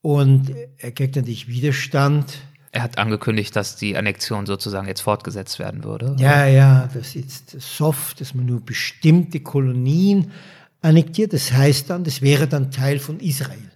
[0.02, 2.38] Und er kriegt natürlich Widerstand.
[2.72, 6.16] Er hat angekündigt, dass die Annexion sozusagen jetzt fortgesetzt werden würde.
[6.20, 10.32] Ja, ja, das ist soft, dass man nur bestimmte Kolonien
[10.82, 11.34] annektiert.
[11.34, 13.72] Das heißt dann, das wäre dann Teil von Israel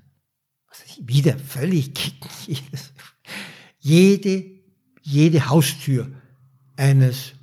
[1.05, 1.91] wieder völlig.
[3.79, 4.45] Jede,
[5.01, 6.11] jede Haustür
[6.77, 7.33] eines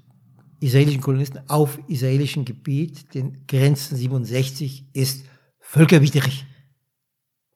[0.61, 5.25] israelischen Kolonisten auf israelischem Gebiet, den Grenzen 67, ist
[5.61, 6.47] völkerwidrig.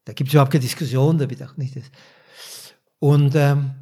[0.04, 1.84] Da gibt es überhaupt keine Diskussion, da wird auch nicht das.
[2.98, 3.72] Und ähm,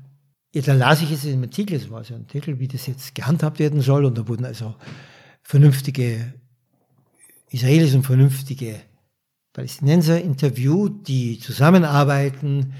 [0.54, 2.86] ja, da las ich es in einem Artikel, es war so ein Artikel, wie das
[2.86, 4.74] jetzt gehandhabt werden soll, und da wurden also
[5.42, 6.34] vernünftige
[7.50, 8.80] Israelis und vernünftige
[9.52, 12.74] Palästinenser interviewt, die zusammenarbeiten,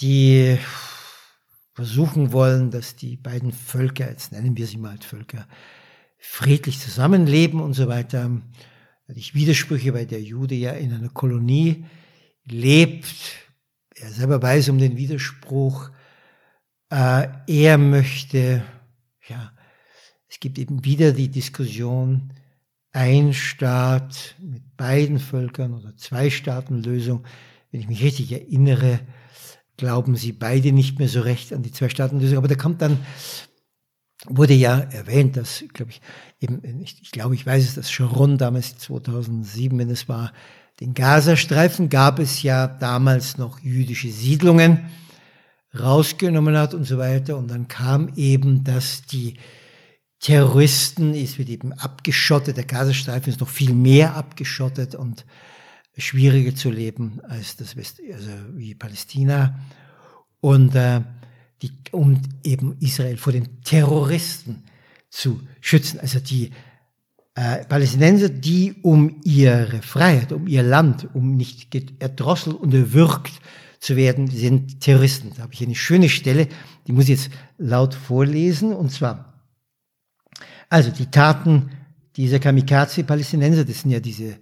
[0.00, 0.58] die
[1.74, 5.46] versuchen wollen, dass die beiden Völker, jetzt nennen wir sie mal Völker,
[6.18, 8.30] friedlich zusammenleben und so weiter.
[9.08, 11.84] Ich Widersprüche, weil der Jude ja in einer Kolonie
[12.46, 13.14] lebt.
[13.96, 15.90] Er selber weiß um den Widerspruch.
[16.90, 18.64] Äh, er möchte,
[19.28, 19.52] ja,
[20.28, 22.32] es gibt eben wieder die Diskussion,
[22.94, 27.24] ein Staat mit beiden Völkern oder Zwei-Staaten-Lösung.
[27.70, 29.00] Wenn ich mich richtig erinnere,
[29.76, 32.38] glauben sie beide nicht mehr so recht an die Zwei-Staaten-Lösung.
[32.38, 32.98] Aber da kommt dann,
[34.26, 36.00] wurde ja erwähnt, dass, glaube ich,
[36.40, 40.32] eben, ich, ich glaube, ich weiß es, dass Sharon damals 2007, wenn es war,
[40.78, 44.88] den Gazastreifen gab es ja damals noch jüdische Siedlungen
[45.76, 47.36] rausgenommen hat und so weiter.
[47.36, 49.34] Und dann kam eben, dass die
[50.24, 55.26] Terroristen, es wird eben abgeschottet, der Gazastreifen ist noch viel mehr abgeschottet und
[55.98, 59.60] schwieriger zu leben als das West, also wie Palästina.
[60.40, 61.02] Und äh,
[61.60, 64.62] die, um eben Israel vor den Terroristen
[65.10, 66.00] zu schützen.
[66.00, 66.52] Also die
[67.34, 73.42] äh, Palästinenser, die um ihre Freiheit, um ihr Land, um nicht erdrosselt und erwürgt
[73.78, 75.32] zu werden, sind Terroristen.
[75.36, 76.48] Da habe ich eine schöne Stelle,
[76.86, 79.33] die muss ich jetzt laut vorlesen, und zwar
[80.74, 81.70] also die Taten
[82.16, 84.36] dieser Kamikaze-Palästinenser, das sind ja diese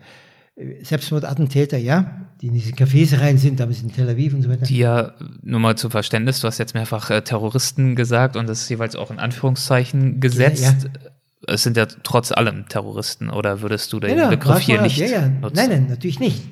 [0.57, 4.49] äh, Selbstmordattentäter, ja, die in diese Cafés rein sind, damals in Tel Aviv und so
[4.49, 4.65] weiter.
[4.65, 8.63] Die ja, nur mal zum Verständnis, du hast jetzt mehrfach äh, Terroristen gesagt und das
[8.63, 10.63] ist jeweils auch in Anführungszeichen gesetzt.
[10.63, 11.11] Ja, ja.
[11.49, 14.99] Es sind ja trotz allem Terroristen, oder würdest du den ja, Begriff hier nicht?
[15.01, 16.43] Nein, nein, natürlich nicht.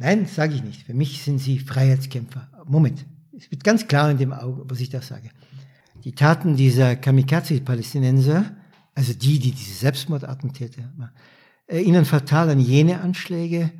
[0.00, 0.82] Nein, sage ich nicht.
[0.82, 2.48] Für mich sind sie Freiheitskämpfer.
[2.64, 3.04] Moment,
[3.36, 5.30] es wird ganz klar in dem Auge, was ich da sage.
[6.02, 8.46] Die Taten dieser Kamikaze-Palästinenser
[8.96, 10.90] also die, die diese Selbstmordattentäter
[12.04, 13.70] fatal an jene Anschläge,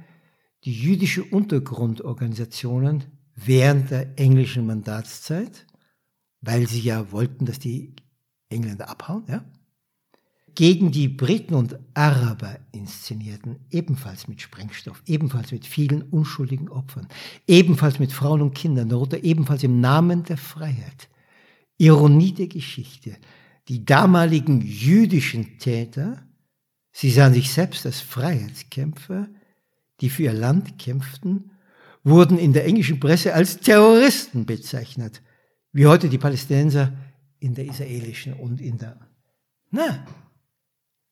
[0.65, 5.67] die jüdische Untergrundorganisationen während der englischen Mandatszeit,
[6.43, 7.97] weil sie ja wollten, dass die
[8.51, 9.45] Engländer abhauen, ja,
[10.55, 17.09] gegen die Briten und Araber inszenierten, ebenfalls mit Sprengstoff, ebenfalls mit vielen unschuldigen Opfern,
[17.47, 21.09] ebenfalls mit Frauen und Kindern, darunter ebenfalls im Namen der Freiheit.
[21.79, 23.17] Ironie der Geschichte.
[23.69, 26.23] Die damaligen jüdischen Täter,
[26.93, 29.29] sie sahen sich selbst als Freiheitskämpfer,
[30.01, 31.51] die für ihr Land kämpften,
[32.05, 35.23] wurden in der englischen Presse als Terroristen bezeichnet,
[35.73, 36.93] wie heute die Palästinenser
[37.41, 38.99] in der israelischen und in der.
[39.71, 40.07] Na,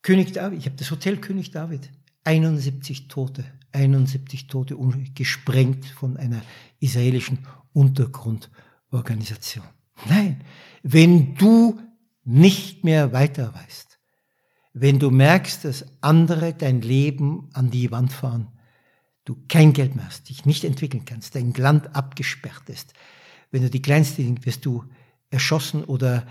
[0.02, 1.90] König David, ich habe das Hotel König David,
[2.24, 4.76] 71 Tote, 71 Tote
[5.14, 6.42] gesprengt von einer
[6.78, 9.64] israelischen Untergrundorganisation.
[10.08, 10.42] Nein,
[10.82, 11.80] wenn du
[12.24, 13.98] nicht mehr weiter weißt,
[14.72, 18.48] wenn du merkst, dass andere dein Leben an die Wand fahren,
[19.24, 22.92] du kein Geld mehr hast, dich nicht entwickeln kannst, dein Land abgesperrt ist,
[23.50, 24.84] wenn du die kleinste Ding wirst du
[25.30, 26.26] erschossen oder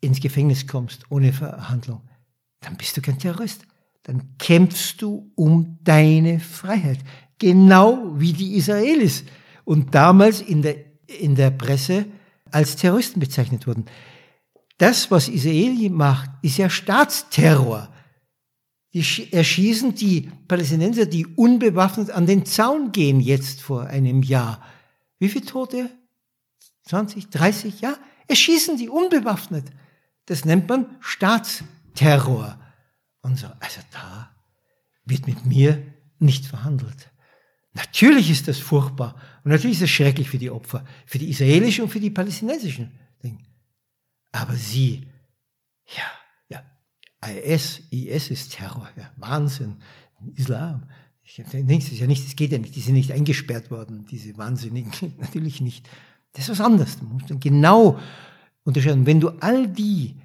[0.00, 2.02] ins Gefängnis kommst ohne Verhandlung,
[2.60, 3.64] dann bist du kein Terrorist.
[4.02, 6.98] Dann kämpfst du um deine Freiheit.
[7.38, 9.24] Genau wie die Israelis.
[9.64, 12.06] Und damals in der, in der Presse
[12.50, 13.84] als Terroristen bezeichnet wurden.
[14.78, 17.92] Das, was Israel macht, ist ja Staatsterror.
[18.94, 24.62] Die erschießen die Palästinenser, die unbewaffnet an den Zaun gehen, jetzt vor einem Jahr.
[25.18, 25.90] Wie viele Tote?
[26.84, 27.96] 20, 30, ja?
[28.28, 29.66] Erschießen die unbewaffnet.
[30.26, 32.58] Das nennt man Staatsterror.
[33.22, 34.30] Und so, also da
[35.04, 35.82] wird mit mir
[36.18, 37.10] nicht verhandelt.
[37.74, 39.14] Natürlich ist das furchtbar
[39.44, 42.92] und natürlich ist es schrecklich für die Opfer, für die israelischen und für die palästinensischen.
[44.32, 45.06] Aber sie,
[45.86, 46.04] ja,
[46.48, 46.62] ja,
[47.28, 49.76] IS, IS ist Terror, ja, Wahnsinn,
[50.34, 50.84] Islam.
[51.22, 54.36] Ich das ist ja nicht, das geht ja nicht, die sind nicht eingesperrt worden, diese
[54.38, 55.88] Wahnsinnigen, natürlich nicht.
[56.32, 56.98] Das ist was anderes.
[56.98, 57.98] Du musst dann genau
[58.64, 59.06] unterscheiden.
[59.06, 60.16] Wenn du all die,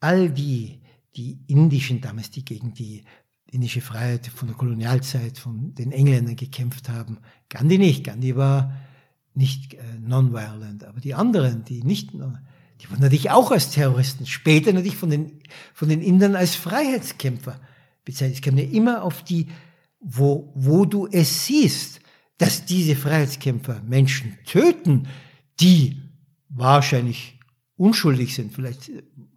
[0.00, 0.80] all die,
[1.16, 3.04] die indischen damals, die gegen die
[3.50, 7.18] indische Freiheit von der Kolonialzeit, von den Engländern gekämpft haben.
[7.48, 8.04] Gandhi nicht.
[8.04, 8.72] Gandhi war
[9.34, 10.84] nicht äh, non-violent.
[10.84, 12.10] Aber die anderen, die nicht,
[12.80, 14.26] die wurden natürlich auch als Terroristen.
[14.26, 15.40] Später natürlich von den,
[15.72, 17.58] von den Indern als Freiheitskämpfer
[18.04, 18.36] bezeichnet.
[18.36, 19.48] Es kam ja immer auf die,
[20.00, 22.00] wo, wo du es siehst,
[22.38, 25.08] dass diese Freiheitskämpfer Menschen töten,
[25.60, 26.02] die
[26.48, 27.38] wahrscheinlich
[27.76, 28.52] unschuldig sind.
[28.52, 28.90] Vielleicht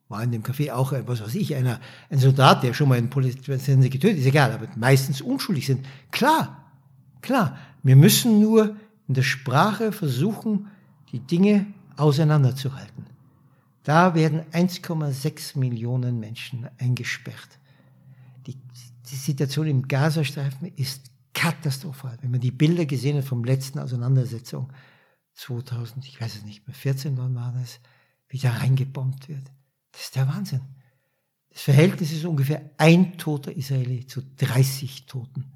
[0.10, 3.10] war in dem Café auch, was weiß ich, einer, ein Soldat, der schon mal einen
[3.10, 5.86] Polizisten getötet ist, egal, aber meistens unschuldig sind.
[6.12, 6.72] Klar,
[7.22, 7.58] klar.
[7.84, 8.76] Wir müssen nur
[9.08, 10.68] in der Sprache versuchen,
[11.12, 13.09] die Dinge auseinanderzuhalten.
[13.90, 17.58] Da werden 1,6 Millionen Menschen eingesperrt.
[18.46, 18.56] Die,
[19.10, 22.16] die Situation im Gazastreifen ist katastrophal.
[22.22, 24.72] Wenn man die Bilder gesehen hat vom letzten Auseinandersetzung
[25.34, 27.80] 2000, ich weiß es nicht mehr, 14 wann war das,
[28.28, 29.52] wie da reingebombt wird.
[29.92, 30.62] Das ist der Wahnsinn.
[31.50, 35.54] Das Verhältnis ist ungefähr ein toter Israeli zu 30 toten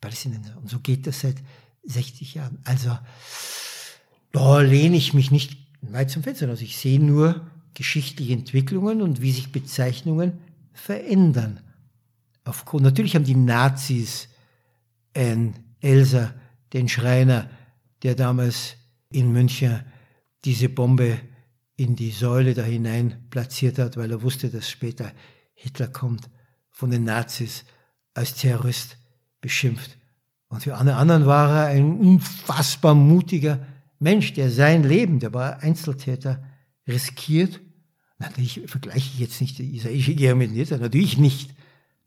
[0.00, 0.58] Palästinenser.
[0.58, 1.36] Und so geht das seit
[1.84, 2.58] 60 Jahren.
[2.64, 2.98] Also
[4.32, 6.62] da lehne ich mich nicht weit zum Fenster aus.
[6.62, 10.38] Ich sehe nur geschichtliche Entwicklungen und wie sich Bezeichnungen
[10.72, 11.60] verändern.
[12.42, 14.28] Aufgrund, natürlich haben die Nazis
[15.14, 16.34] ein Elsa,
[16.72, 17.50] den Schreiner,
[18.02, 18.76] der damals
[19.10, 19.84] in München
[20.44, 21.18] diese Bombe
[21.76, 25.12] in die Säule da hinein platziert hat, weil er wusste, dass später
[25.54, 26.30] Hitler kommt,
[26.70, 27.64] von den Nazis
[28.14, 28.96] als Terrorist
[29.42, 29.98] beschimpft.
[30.48, 33.66] Und für alle anderen war er ein unfassbar mutiger
[33.98, 36.42] Mensch, der sein Leben, der war Einzeltäter,
[36.86, 37.60] riskiert.
[38.18, 41.54] Natürlich vergleiche ich jetzt nicht die israelische Nizza, natürlich nicht.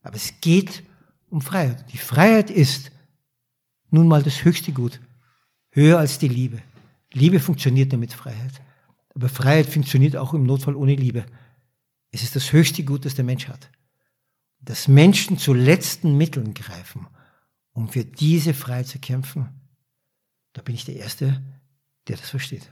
[0.02, 0.84] Aber es geht
[1.30, 1.86] um Freiheit.
[1.94, 2.92] Die Freiheit ist
[3.92, 5.00] nun mal das höchste Gut,
[5.72, 6.62] höher als die Liebe.
[7.14, 8.62] Liebe funktioniert nur mit Freiheit.
[9.14, 11.26] Aber Freiheit funktioniert auch im Notfall ohne Liebe.
[12.12, 13.70] Es ist das höchste Gut, das der Mensch hat.
[14.62, 17.08] Dass Menschen zu letzten Mitteln greifen,
[17.72, 19.48] um für diese Freiheit zu kämpfen,
[20.54, 21.42] da bin ich der Erste,
[22.08, 22.72] der das versteht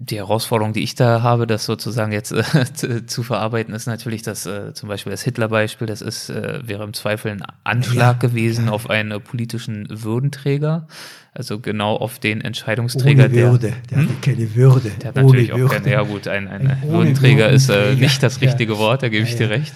[0.00, 4.46] die Herausforderung, die ich da habe, das sozusagen jetzt äh, zu, verarbeiten, ist natürlich, dass
[4.46, 8.66] äh, zum Beispiel das Hitler-Beispiel, das ist, äh, wäre im Zweifel ein Anschlag ja, gewesen
[8.66, 8.72] ja.
[8.72, 10.86] auf einen politischen Würdenträger,
[11.34, 13.24] also genau auf den Entscheidungsträger.
[13.24, 14.08] Ohne Würde, der, der hm?
[14.08, 14.90] hat keine Würde.
[15.00, 18.22] Der hat natürlich ohne auch keine, ja gut, ein, ein, ein Würdenträger ist äh, nicht
[18.22, 18.78] das richtige ja.
[18.78, 19.74] Wort, da gebe ich dir recht.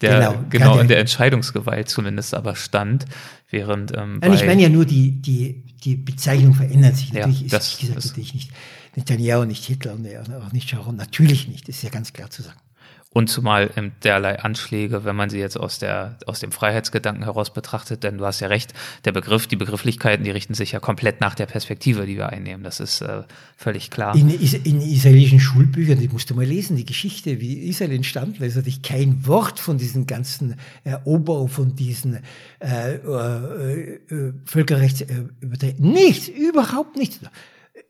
[0.00, 3.04] Der genau, genau in der Entscheidungsgewalt zumindest aber stand,
[3.50, 7.12] während ähm, Nein, ich meine ja nur die, die, die Bezeichnung verändert sich.
[7.12, 8.50] Natürlich ist, das, gesagt, natürlich nicht
[8.96, 12.42] Netanyahu, nicht Hitler und auch nicht Sharon, natürlich nicht, das ist ja ganz klar zu
[12.42, 12.60] sagen.
[13.12, 17.52] Und zumal ähm, derlei Anschläge, wenn man sie jetzt aus, der, aus dem Freiheitsgedanken heraus
[17.52, 18.72] betrachtet, denn du hast ja recht,
[19.04, 22.62] der Begriff, die Begrifflichkeiten, die richten sich ja komplett nach der Perspektive, die wir einnehmen.
[22.62, 23.24] Das ist äh,
[23.56, 24.14] völlig klar.
[24.14, 28.54] In, in israelischen Schulbüchern, die musst du mal lesen, die Geschichte, wie Israel entstanden ist,
[28.54, 32.20] natürlich kein Wort von diesen ganzen Eroberungen, von diesen
[32.60, 35.24] äh, äh, äh, Völkerrechts, äh,
[35.78, 37.18] nichts, überhaupt nichts.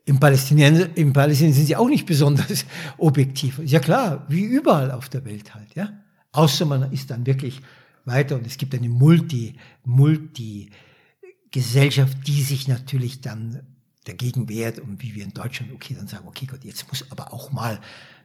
[0.05, 2.65] Im Palästinien, Im Palästinien sind sie auch nicht besonders
[2.97, 3.59] objektiv.
[3.63, 5.91] Ja klar, wie überall auf der Welt halt, ja.
[6.31, 7.61] Außer man ist dann wirklich
[8.05, 10.69] weiter und es gibt eine Multi, Multi
[11.51, 13.61] Gesellschaft, die sich natürlich dann
[14.05, 17.33] dagegen wehrt und wie wir in Deutschland, okay, dann sagen, okay Gott, jetzt muss aber
[17.33, 17.79] auch mal,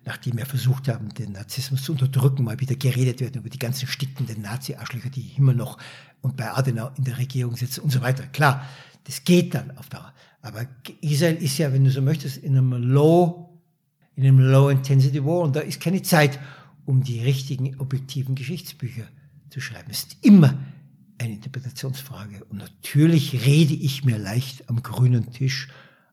[0.05, 3.87] nachdem wir versucht haben, den Narzissmus zu unterdrücken, mal wieder geredet werden über die ganzen
[3.87, 5.79] stickenden Nazi-Arschlöcher, die immer noch
[6.23, 8.27] und bei Adenauer in der Regierung sitzen und so weiter.
[8.29, 8.67] Klar,
[9.05, 10.13] das geht dann auf Dauer.
[10.47, 10.65] Aber
[11.01, 13.61] Israel ist ja, wenn du so möchtest, in einem Low,
[14.15, 16.39] in einem Low-Intensity War und da ist keine Zeit,
[16.85, 19.03] um die richtigen, objektiven Geschichtsbücher
[19.51, 19.89] zu schreiben.
[19.91, 20.57] Es ist immer
[21.19, 22.45] eine Interpretationsfrage.
[22.45, 25.69] Und natürlich rede ich mir leicht am grünen Tisch,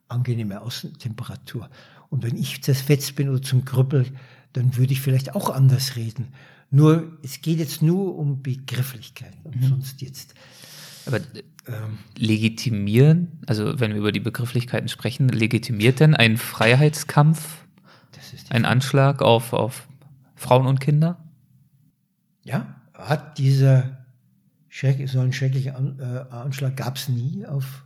[0.08, 1.70] angenehme Außentemperatur.
[2.10, 4.08] Und wenn ich zerfetzt bin oder zum Krüppel,
[4.54, 6.30] dann würde ich vielleicht auch anders reden.
[6.72, 9.68] Nur, es geht jetzt nur um Begrifflichkeit und mhm.
[9.68, 10.34] sonst jetzt.
[11.06, 11.20] Aber
[11.68, 17.66] ähm, legitimieren, also wenn wir über die Begrifflichkeiten sprechen, legitimiert denn ein Freiheitskampf,
[18.50, 19.88] ein Anschlag auf, auf
[20.36, 21.24] Frauen und Kinder?
[22.44, 24.06] Ja, hat dieser
[24.70, 27.86] Schreck, so einen schrecklichen äh, Anschlag gab es nie auf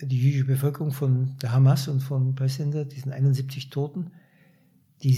[0.00, 4.10] die jüdische Bevölkerung von der Hamas und von Palästina, diesen 71 Toten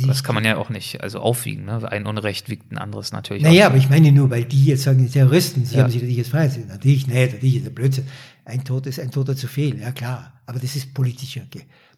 [0.07, 1.65] das kann man ja auch nicht also aufwiegen.
[1.65, 1.91] Ne?
[1.91, 3.43] Ein Unrecht wiegt ein anderes natürlich.
[3.43, 5.83] Naja, aber ich meine nur, weil die jetzt sagen, die Terroristen, sie ja.
[5.83, 6.51] haben sich natürlich jetzt frei.
[6.69, 8.07] Natürlich, nee, natürlich ist der Blödsinn.
[8.45, 10.41] Ein Tod ist ein Toter zu viel, ja klar.
[10.47, 11.43] Aber das ist politischer,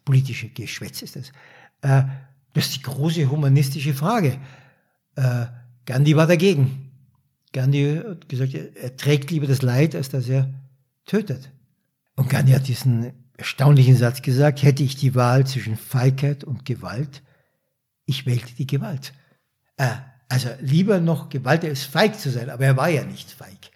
[0.05, 1.29] politische Geschwätz ist das.
[1.81, 2.07] Äh,
[2.53, 4.37] das ist die große humanistische Frage.
[5.15, 5.45] Äh,
[5.85, 6.91] Gandhi war dagegen.
[7.53, 10.53] Gandhi hat gesagt, er trägt lieber das Leid, als dass er
[11.05, 11.49] tötet.
[12.15, 17.23] Und Gandhi hat diesen erstaunlichen Satz gesagt, hätte ich die Wahl zwischen Feigheit und Gewalt,
[18.09, 19.13] ich wählte die Gewalt.
[19.77, 19.89] Äh,
[20.27, 23.71] also lieber noch Gewalt als feig zu sein, aber er war ja nicht feig.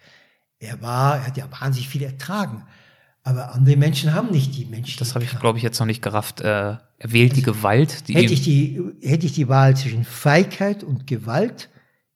[0.58, 2.64] Er war, er hat ja wahnsinnig viel ertragen.
[3.22, 4.98] Aber andere Menschen haben nicht die Menschen.
[4.98, 6.42] Das habe ich, glaube ich, jetzt noch nicht gerafft.
[6.42, 8.08] Äh, er wählt also, die Gewalt.
[8.08, 11.70] Die hätte, ich die, hätte ich die Wahl zwischen Feigheit und Gewalt,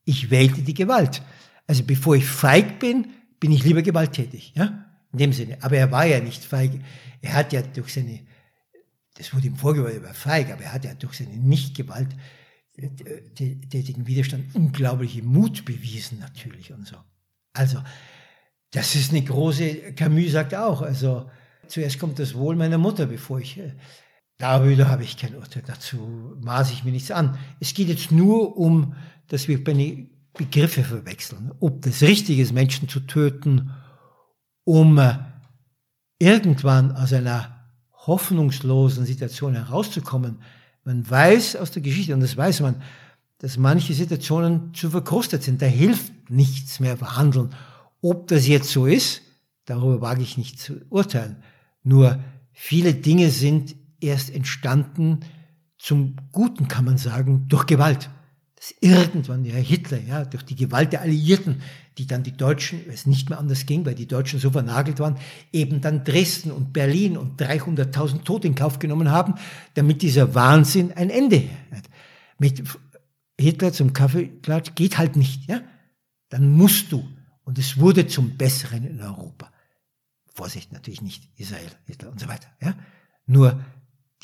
[0.05, 1.23] ich wählte die Gewalt.
[1.67, 3.09] Also bevor ich feig bin,
[3.41, 4.53] bin ich lieber gewalttätig.
[4.55, 4.85] Ja?
[5.13, 5.59] In dem Sinne.
[5.63, 6.73] Aber er war ja nicht feig.
[7.23, 8.21] Er hat ja durch seine
[9.19, 14.07] das wurde ihm vorgeworfen, er war feig, aber er hat ja durch seinen nicht gewalttätigen
[14.07, 16.95] Widerstand unglaubliche Mut bewiesen natürlich und so.
[17.53, 17.83] Also,
[18.71, 21.29] das ist eine große, Camus sagt auch, also
[21.67, 23.75] zuerst kommt das Wohl meiner Mutter, bevor ich, äh,
[24.37, 27.37] darüber habe ich kein Urteil, dazu maße ich mir nichts an.
[27.59, 28.95] Es geht jetzt nur um,
[29.27, 33.73] dass wir Begriffe verwechseln, ob das richtig ist, Menschen zu töten,
[34.63, 35.19] um äh,
[36.21, 37.58] irgendwann aus einer
[38.09, 40.39] hoffnungslosen Situation herauszukommen.
[40.83, 42.83] Man weiß aus der Geschichte, und das weiß man,
[43.39, 45.63] dass manche Situationen zu verkrustet sind.
[45.63, 47.51] Da hilft nichts mehr verhandeln.
[48.01, 49.23] Ob das jetzt so ist,
[49.65, 51.37] darüber wage ich nicht zu urteilen.
[51.85, 52.19] Nur
[52.53, 55.21] viele Dinge sind erst entstanden
[55.79, 58.11] zum Guten, kann man sagen, durch Gewalt
[58.59, 61.63] dass irgendwann der Hitler, ja, durch die Gewalt der Alliierten,
[61.97, 65.17] die dann die Deutschen, es nicht mehr anders ging, weil die Deutschen so vernagelt waren,
[65.53, 69.35] eben dann Dresden und Berlin und 300.000 Tote in Kauf genommen haben,
[69.75, 71.85] damit dieser Wahnsinn ein Ende hat.
[72.39, 72.65] Mit
[73.41, 75.61] Hitler zum Kaffeeklatsch geht halt nicht, ja.
[76.29, 77.09] Dann musst du.
[77.45, 79.53] Und es wurde zum Besseren in Europa.
[80.35, 82.75] Vorsicht, natürlich nicht Israel, Hitler und so weiter, ja.
[83.27, 83.65] Nur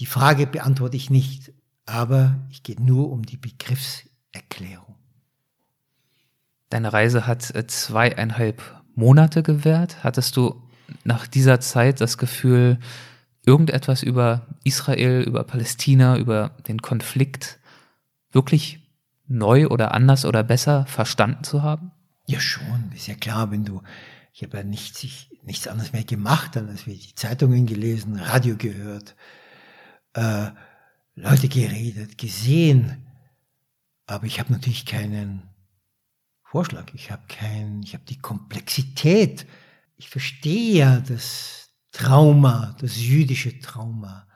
[0.00, 1.52] die Frage beantworte ich nicht,
[1.86, 4.96] aber ich gehe nur um die Begriffs Erklärung.
[6.70, 8.62] Deine Reise hat äh, zweieinhalb
[8.94, 10.02] Monate gewährt.
[10.02, 10.62] Hattest du
[11.04, 12.78] nach dieser Zeit das Gefühl,
[13.46, 17.58] irgendetwas über Israel, über Palästina, über den Konflikt
[18.32, 18.80] wirklich
[19.26, 21.92] neu oder anders oder besser verstanden zu haben?
[22.26, 22.90] Ja, schon.
[22.94, 23.82] Ist ja klar, wenn du,
[24.32, 28.18] ich habe ja nichts, ich, nichts anderes mehr gemacht, dann als wir die Zeitungen gelesen,
[28.18, 29.14] Radio gehört,
[30.14, 30.50] äh,
[31.14, 33.03] Leute geredet, gesehen,
[34.06, 35.48] aber ich habe natürlich keinen
[36.42, 36.92] Vorschlag.
[36.94, 39.46] Ich habe kein, ich habe die Komplexität.
[39.96, 44.26] Ich verstehe ja das Trauma, das jüdische Trauma.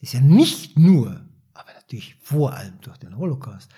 [0.00, 3.70] Das ja nicht nur, aber natürlich vor allem durch den Holocaust,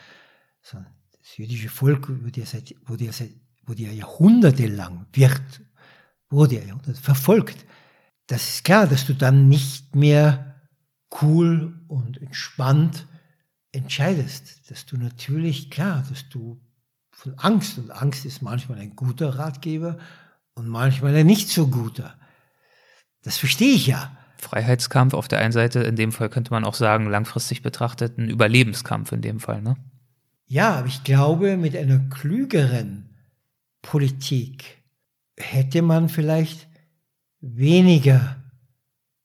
[0.63, 3.31] sondern das jüdische Volk wurde ja seit, wurde ja seit,
[3.65, 5.63] wurde ja jahrhundertelang, wird,
[6.29, 7.65] wurde ja jahrhunderte verfolgt.
[8.27, 10.61] Das ist klar, dass du dann nicht mehr
[11.21, 13.07] cool und entspannt
[13.73, 16.61] entscheidest, dass du natürlich, klar, dass du
[17.11, 19.99] von Angst, und Angst ist manchmal ein guter Ratgeber
[20.55, 22.15] und manchmal ein nicht so guter.
[23.23, 24.17] Das verstehe ich ja.
[24.39, 28.31] Freiheitskampf auf der einen Seite, in dem Fall könnte man auch sagen, langfristig betrachtet, ein
[28.31, 29.77] Überlebenskampf in dem Fall, ne?
[30.47, 33.11] Ja, aber ich glaube, mit einer klügeren
[33.83, 34.83] Politik
[35.37, 36.67] hätte man vielleicht
[37.41, 38.37] weniger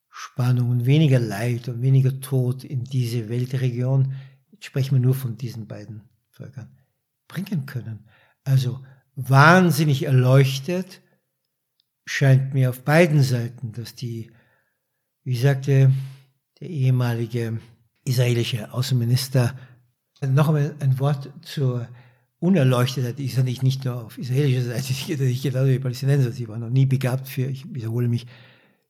[0.09, 4.13] Spannung und weniger Leid und weniger Tod in diese Weltregion,
[4.65, 6.75] sprechen wir nur von diesen beiden Völkern,
[7.27, 8.05] bringen können.
[8.43, 8.83] Also
[9.15, 11.01] wahnsinnig erleuchtet
[12.05, 14.31] scheint mir auf beiden Seiten, dass die,
[15.23, 15.91] wie sagte
[16.59, 17.59] der ehemalige
[18.05, 19.57] israelische Außenminister,
[20.21, 21.87] noch einmal ein Wort zur
[22.39, 23.19] Unerleuchtetheit.
[23.19, 26.69] Ist ja nicht, nicht nur auf israelischer Seite, ich genau wie Palästinenser, sie waren noch
[26.69, 28.27] nie begabt für, ich wiederhole mich,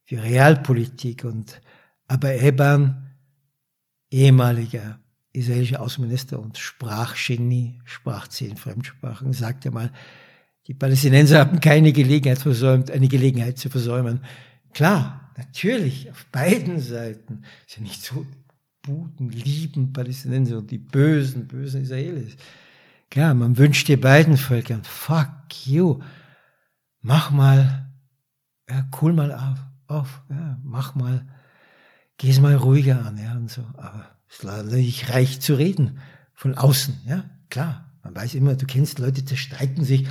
[0.04, 1.24] für Realpolitik.
[1.24, 1.62] Und
[2.08, 3.12] aber Eban,
[4.12, 5.00] ehemaliger
[5.36, 9.92] israelischer Außenminister und Sprachgenie, sprach zehn Fremdsprachen, sagte mal,
[10.68, 14.22] die Palästinenser haben keine Gelegenheit versäumt, eine Gelegenheit zu versäumen.
[14.74, 17.44] Klar, natürlich, auf beiden Seiten.
[17.68, 18.26] Ist ja nicht so,
[18.86, 22.36] guten, lieben Palästinenser und die bösen, bösen Israelis.
[23.10, 25.30] Klar, man wünscht dir beiden Völkern, fuck
[25.66, 26.02] you,
[27.02, 27.92] mach mal,
[28.70, 31.28] ja, cool mal auf, auf ja, mach mal,
[32.18, 33.62] geh es mal ruhiger an, ja, und so.
[33.78, 36.00] Aber ist nicht reich zu reden,
[36.34, 37.92] von außen, ja, klar.
[38.04, 40.08] Man weiß immer, du kennst Leute, zerstreiten sich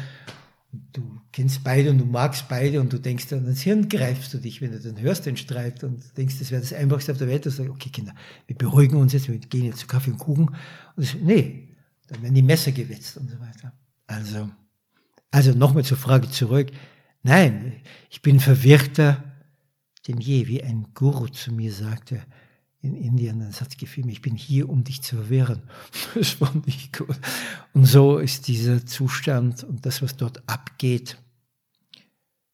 [0.93, 4.39] du kennst beide und du magst beide und du denkst dann ins Hirn greifst du
[4.39, 7.29] dich, wenn du dann hörst den Streit und denkst, das wäre das Einfachste auf der
[7.29, 8.15] Welt, du sagst, okay Kinder,
[8.47, 10.49] wir beruhigen uns jetzt, wir gehen jetzt zu Kaffee und Kuchen.
[10.49, 10.59] Und
[10.97, 11.77] das, nee,
[12.09, 13.73] dann werden die Messer gewetzt und so weiter.
[14.07, 14.51] Also,
[15.31, 16.71] also nochmal zur Frage zurück.
[17.23, 19.23] Nein, ich bin verwirrter
[20.07, 22.21] denn je, wie ein Guru zu mir sagte,
[22.85, 25.63] in Indien, dann hat gefühlt, ich bin hier, um dich zu verwehren.
[26.15, 27.19] Das fand ich gut.
[27.73, 31.19] Und so ist dieser Zustand und das, was dort abgeht,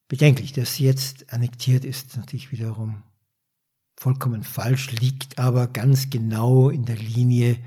[0.08, 0.52] bedenklich.
[0.52, 3.02] Dass jetzt annektiert ist, natürlich wiederum
[3.96, 7.58] vollkommen falsch, liegt aber ganz genau in der Linie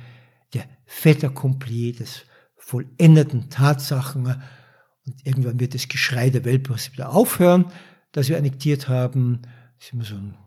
[0.54, 4.42] der fait des vollendeten Tatsachen.
[5.06, 7.66] Und irgendwann wird das Geschrei der Weltpresse wieder aufhören,
[8.14, 9.42] dass wir annektiert haben.
[9.78, 10.38] Das ist immer so ein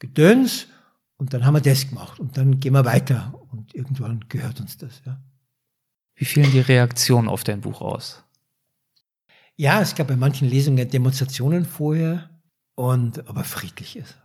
[0.00, 0.66] Gedöns.
[1.22, 4.76] Und dann haben wir das gemacht und dann gehen wir weiter und irgendwann gehört uns
[4.76, 5.02] das.
[5.06, 5.22] Ja.
[6.16, 8.24] Wie fielen die Reaktionen auf dein Buch aus?
[9.54, 12.28] Ja, es gab bei manchen Lesungen Demonstrationen vorher
[12.74, 14.18] und aber friedlich ist.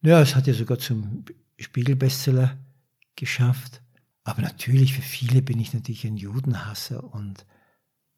[0.00, 1.26] Ja, es hat ja sogar zum
[1.58, 2.56] Spiegelbestseller
[3.14, 3.82] geschafft.
[4.24, 7.44] Aber natürlich, für viele bin ich natürlich ein Judenhasser und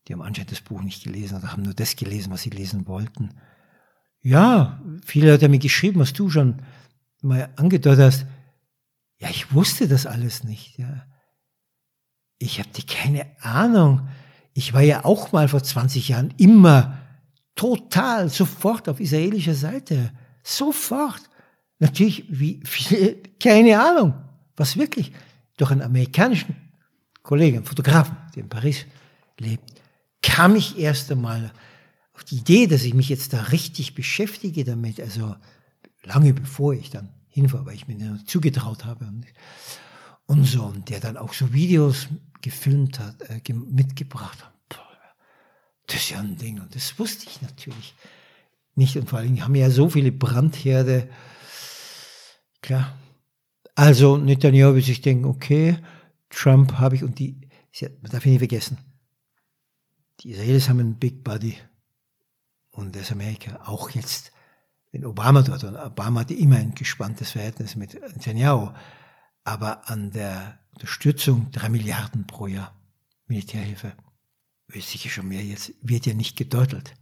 [0.07, 2.87] die haben anscheinend das Buch nicht gelesen oder haben nur das gelesen, was sie lesen
[2.87, 3.31] wollten.
[4.21, 6.62] Ja, viele hat er mir geschrieben, hast du schon
[7.25, 8.27] mal angedeutet hast,
[9.18, 10.79] ja, ich wusste das alles nicht.
[10.79, 11.07] Ja.
[12.39, 14.09] Ich hatte keine Ahnung.
[14.53, 16.99] Ich war ja auch mal vor 20 Jahren immer
[17.55, 20.12] total sofort auf israelischer Seite.
[20.43, 21.22] Sofort.
[21.79, 24.14] Natürlich, wie viele, keine Ahnung.
[24.57, 25.12] Was wirklich?
[25.57, 26.55] Durch einen amerikanischen
[27.22, 28.87] Kollegen, einen Fotografen, der in Paris
[29.39, 29.81] lebt,
[30.22, 31.53] kam ich erst einmal
[32.14, 35.01] auf die Idee, dass ich mich jetzt da richtig beschäftige damit.
[35.01, 35.35] Also
[36.05, 39.07] lange bevor ich dann hinfahre, weil ich mir zugetraut habe.
[39.07, 39.27] Und,
[40.27, 42.09] und so, und der dann auch so Videos
[42.41, 44.55] gefilmt hat, äh, mitgebracht hat.
[45.87, 46.61] Das ist ja ein Ding.
[46.61, 47.95] Und das wusste ich natürlich
[48.75, 48.97] nicht.
[48.97, 51.11] Und vor allem haben ja so viele Brandherde.
[52.63, 52.97] Klar.
[53.75, 55.79] Also Netanyahu wird sich denken, okay,
[56.31, 57.49] Trump habe ich und die,
[58.03, 58.79] man darf ihn nicht vergessen,
[60.21, 61.57] die Israelis haben einen Big Buddy
[62.71, 64.33] und das Amerika auch jetzt
[64.95, 68.70] wenn Obama dort, und Obama hatte immer ein gespanntes Verhältnis mit Netanyahu,
[69.42, 72.72] aber an der Unterstützung drei Milliarden pro Jahr
[73.26, 73.92] Militärhilfe
[74.68, 76.95] ist sicher schon mehr jetzt, wird ja nicht gedeutelt.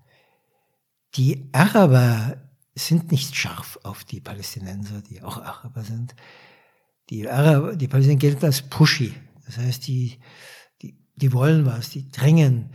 [1.16, 2.38] Die Araber
[2.74, 6.14] sind nicht scharf auf die Palästinenser, die auch Araber sind.
[7.10, 9.12] Die Araber, die Palästinenser gelten als pushy.
[9.44, 10.18] Das heißt, die,
[10.80, 12.72] die, die wollen was, die drängen,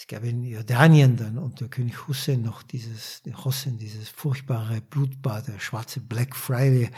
[0.00, 5.60] es gab in Jordanien dann unter König Hussein noch dieses, Hussein, dieses furchtbare Blutbad, der
[5.60, 6.90] schwarze Black Friday,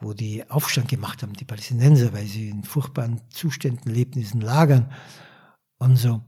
[0.00, 4.40] wo die Aufstand gemacht haben, die Palästinenser, weil sie in furchtbaren Zuständen lebten, in diesen
[4.40, 4.90] Lagern
[5.76, 6.22] und so.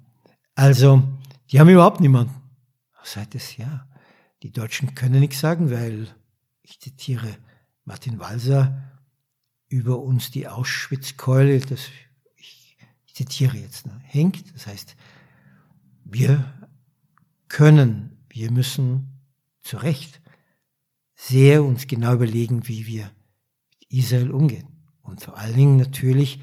[0.54, 1.02] Also,
[1.50, 2.34] die haben überhaupt niemanden.
[3.02, 3.88] Seit es ja.
[4.42, 6.14] Die Deutschen können nichts sagen, weil,
[6.60, 7.38] ich zitiere
[7.86, 9.00] Martin Walser,
[9.68, 11.88] über uns die Auschwitzkeule, das,
[12.36, 12.76] ich,
[13.06, 14.54] ich zitiere jetzt, ne, hängt.
[14.54, 14.94] Das heißt,
[16.08, 16.52] wir
[17.48, 19.20] können, wir müssen
[19.62, 20.20] zu Recht
[21.14, 23.10] sehr uns genau überlegen, wie wir
[23.70, 24.68] mit Israel umgehen.
[25.02, 26.40] Und vor allen Dingen natürlich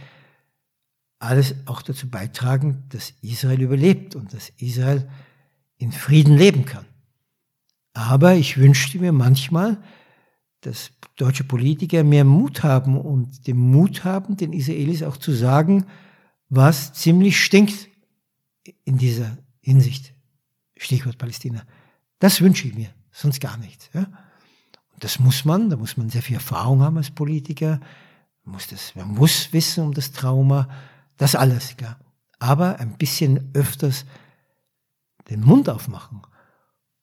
[1.20, 5.10] alles auch dazu beitragen, dass Israel überlebt und dass Israel
[5.78, 6.86] in Frieden leben kann.
[7.94, 9.82] Aber ich wünschte mir manchmal,
[10.62, 15.86] dass deutsche Politiker mehr Mut haben und den Mut haben, den Israelis auch zu sagen,
[16.50, 17.88] was ziemlich stinkt
[18.84, 20.14] in dieser Hinsicht.
[20.78, 21.64] Stichwort Palästina.
[22.20, 23.90] Das wünsche ich mir, sonst gar nichts.
[23.94, 24.02] Ja?
[24.94, 27.80] Und das muss man, da muss man sehr viel Erfahrung haben als Politiker,
[28.44, 30.68] man muss, das, man muss wissen um das Trauma,
[31.18, 31.98] das alles, klar.
[32.40, 34.06] Aber ein bisschen öfters
[35.30, 36.22] den Mund aufmachen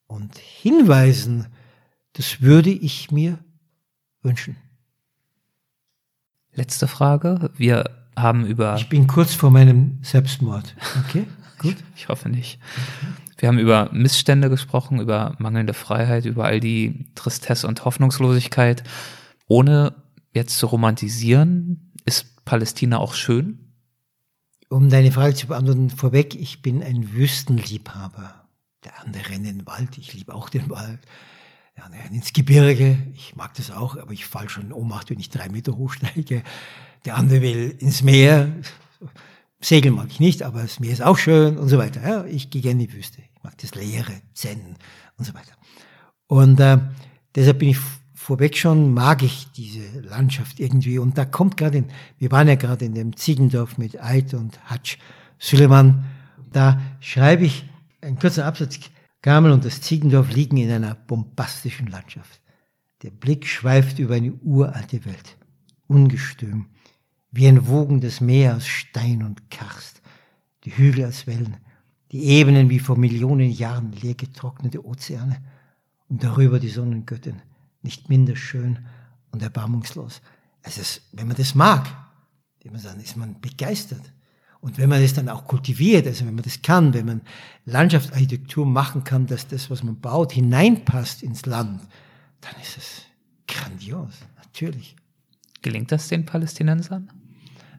[0.07, 1.47] und hinweisen,
[2.13, 3.39] das würde ich mir
[4.23, 4.57] wünschen.
[6.53, 7.51] Letzte Frage.
[7.57, 7.85] Wir
[8.17, 8.77] haben über.
[8.77, 10.75] Ich bin kurz vor meinem Selbstmord.
[11.07, 11.27] Okay,
[11.61, 11.77] gut.
[11.95, 12.59] ich, ich hoffe nicht.
[13.39, 18.83] Wir haben über Missstände gesprochen, über mangelnde Freiheit, über all die Tristesse und Hoffnungslosigkeit.
[19.47, 19.95] Ohne
[20.33, 23.71] jetzt zu romantisieren, ist Palästina auch schön?
[24.69, 28.47] Um deine Frage zu beantworten, vorweg, ich bin ein Wüstenliebhaber.
[28.85, 31.01] Der andere rennt in den Wald, ich liebe auch den Wald.
[31.77, 35.11] Der andere rennt ins Gebirge, ich mag das auch, aber ich fall schon in Ohnmacht,
[35.11, 36.43] wenn ich drei Meter hochsteige.
[37.05, 38.49] Der andere will ins Meer.
[39.61, 42.03] Segeln mag ich nicht, aber das Meer ist auch schön und so weiter.
[42.03, 43.21] Ja, ich gehe gerne in die Wüste.
[43.21, 44.77] Ich mag das Leere, Zen
[45.17, 45.53] und so weiter.
[46.27, 46.79] Und äh,
[47.35, 47.79] deshalb bin ich
[48.15, 50.99] vorweg schon mag ich diese Landschaft irgendwie.
[50.99, 51.87] Und da kommt gerade, in,
[52.19, 54.99] wir waren ja gerade in dem Ziegendorf mit Eid und Hatsch
[55.39, 56.05] Süleyman.
[56.53, 57.65] Da schreibe ich
[58.01, 58.79] einen kurzen Absatz.
[59.23, 62.41] Gamel und das Ziegendorf liegen in einer bombastischen Landschaft.
[63.03, 65.37] Der Blick schweift über eine uralte Welt.
[65.89, 66.67] Ungestüm.
[67.31, 70.03] Wie ein wogendes Meer aus Stein und Karst.
[70.65, 71.57] Die Hügel als Wellen.
[72.13, 75.41] Die Ebenen wie vor Millionen Jahren leer getrocknete Ozeane.
[76.09, 77.43] Und darüber die Sonnengöttin
[77.83, 78.81] nicht minder schön
[79.31, 80.21] und erbarmungslos.
[80.63, 81.87] Es ist, wenn man das mag,
[82.63, 84.13] dann ist man begeistert.
[84.61, 87.23] Und wenn man das dann auch kultiviert, also wenn man das kann, wenn man
[87.65, 91.81] Landschaftsarchitektur machen kann, dass das, was man baut, hineinpasst ins Land,
[92.43, 93.03] dann ist es
[93.47, 94.97] grandios, natürlich.
[95.63, 97.11] Gelingt das den Palästinensern?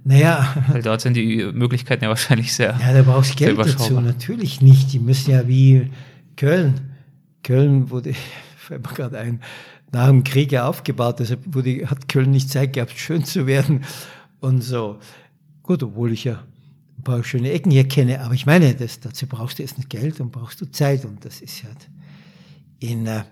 [0.04, 0.56] Naja.
[0.68, 2.78] Weil dort sind die Möglichkeiten ja wahrscheinlich sehr.
[2.80, 4.00] Ja, da brauchst du Geld dazu.
[4.00, 4.94] Natürlich nicht.
[4.94, 5.92] Die müssen ja wie
[6.36, 6.82] Köln.
[7.44, 8.14] Köln wurde,
[8.58, 9.42] fällt mir gerade ein,
[9.92, 11.20] nach dem Krieg ja aufgebaut.
[11.20, 13.84] Deshalb wurde, hat Köln nicht Zeit gehabt, schön zu werden
[14.40, 15.00] und so.
[15.64, 16.44] Gut, obwohl ich ja
[16.98, 20.20] ein paar schöne Ecken hier kenne, aber ich meine, das, dazu brauchst du erstens Geld
[20.20, 21.90] und brauchst du Zeit und das ist halt
[22.80, 23.24] in äh,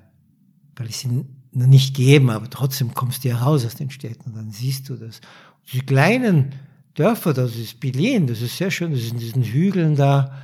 [0.76, 4.89] Palästina nicht geben, aber trotzdem kommst du ja raus aus den Städten und dann siehst
[4.89, 5.22] du das.
[5.62, 6.55] Und die kleinen
[6.93, 10.38] Dörfer, das ist Bilien, das ist sehr schön, das in diesen Hügeln da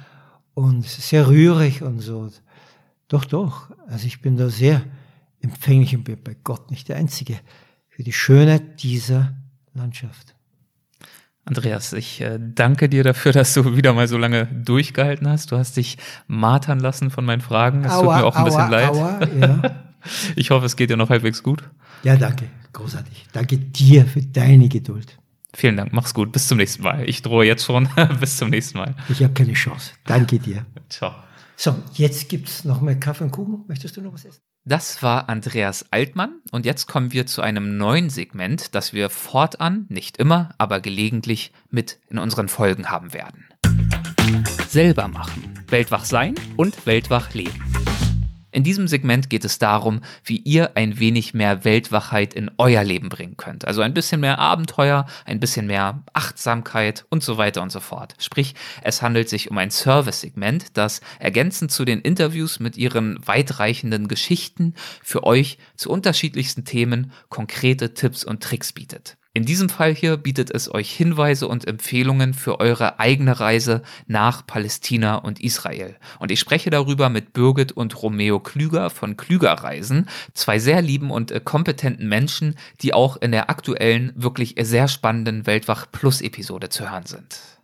[0.54, 2.30] und sehr rührig und so.
[3.08, 4.82] Doch, doch, also ich bin da sehr
[5.42, 7.40] empfänglich und bin bei Gott nicht der Einzige
[7.88, 9.36] für die Schönheit dieser
[9.74, 10.36] Landschaft.
[11.46, 15.52] Andreas, ich äh, danke dir dafür, dass du wieder mal so lange durchgehalten hast.
[15.52, 15.98] Du hast dich
[16.28, 17.86] martern lassen von meinen Fragen.
[17.86, 18.90] Es tut mir auch ein aua, bisschen leid.
[18.90, 19.82] Aua, ja.
[20.36, 21.64] Ich hoffe, es geht dir noch halbwegs gut.
[22.04, 22.48] Ja, danke.
[22.76, 23.28] Großartig.
[23.32, 25.18] Danke dir für deine Geduld.
[25.54, 25.94] Vielen Dank.
[25.94, 26.34] Mach's gut.
[26.34, 27.08] Bis zum nächsten Mal.
[27.08, 27.88] Ich drohe jetzt schon.
[28.20, 28.96] Bis zum nächsten Mal.
[29.08, 29.92] Ich habe keine Chance.
[30.06, 30.66] Danke dir.
[30.90, 31.16] Ciao.
[31.56, 33.64] So, jetzt gibt's noch mehr Kaffee und Kuchen.
[33.70, 34.42] Möchtest du noch was essen?
[34.66, 39.86] Das war Andreas Altmann und jetzt kommen wir zu einem neuen Segment, das wir fortan,
[39.90, 43.46] nicht immer, aber gelegentlich mit in unseren Folgen haben werden.
[44.68, 47.65] Selber machen, Weltwach sein und Weltwach leben.
[48.56, 53.10] In diesem Segment geht es darum, wie ihr ein wenig mehr Weltwachheit in euer Leben
[53.10, 53.68] bringen könnt.
[53.68, 58.16] Also ein bisschen mehr Abenteuer, ein bisschen mehr Achtsamkeit und so weiter und so fort.
[58.18, 64.08] Sprich, es handelt sich um ein Service-Segment, das ergänzend zu den Interviews mit ihren weitreichenden
[64.08, 69.18] Geschichten für euch zu unterschiedlichsten Themen konkrete Tipps und Tricks bietet.
[69.36, 74.48] In diesem Fall hier bietet es euch Hinweise und Empfehlungen für eure eigene Reise nach
[74.48, 75.98] Palästina und Israel.
[76.20, 81.12] Und ich spreche darüber mit Birgit und Romeo Klüger von Klüger Reisen, zwei sehr lieben
[81.12, 86.70] und äh, kompetenten Menschen, die auch in der aktuellen, wirklich sehr spannenden Weltwach Plus Episode
[86.70, 87.55] zu hören sind.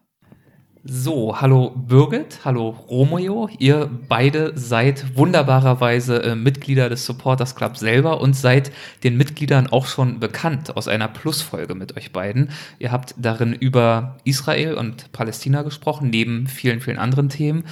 [0.83, 3.47] So, hallo Birgit, hallo Romeo.
[3.59, 8.71] Ihr beide seid wunderbarerweise äh, Mitglieder des Supporters Club selber und seid
[9.03, 12.49] den Mitgliedern auch schon bekannt aus einer Plusfolge mit euch beiden.
[12.79, 17.65] Ihr habt darin über Israel und Palästina gesprochen, neben vielen, vielen anderen Themen.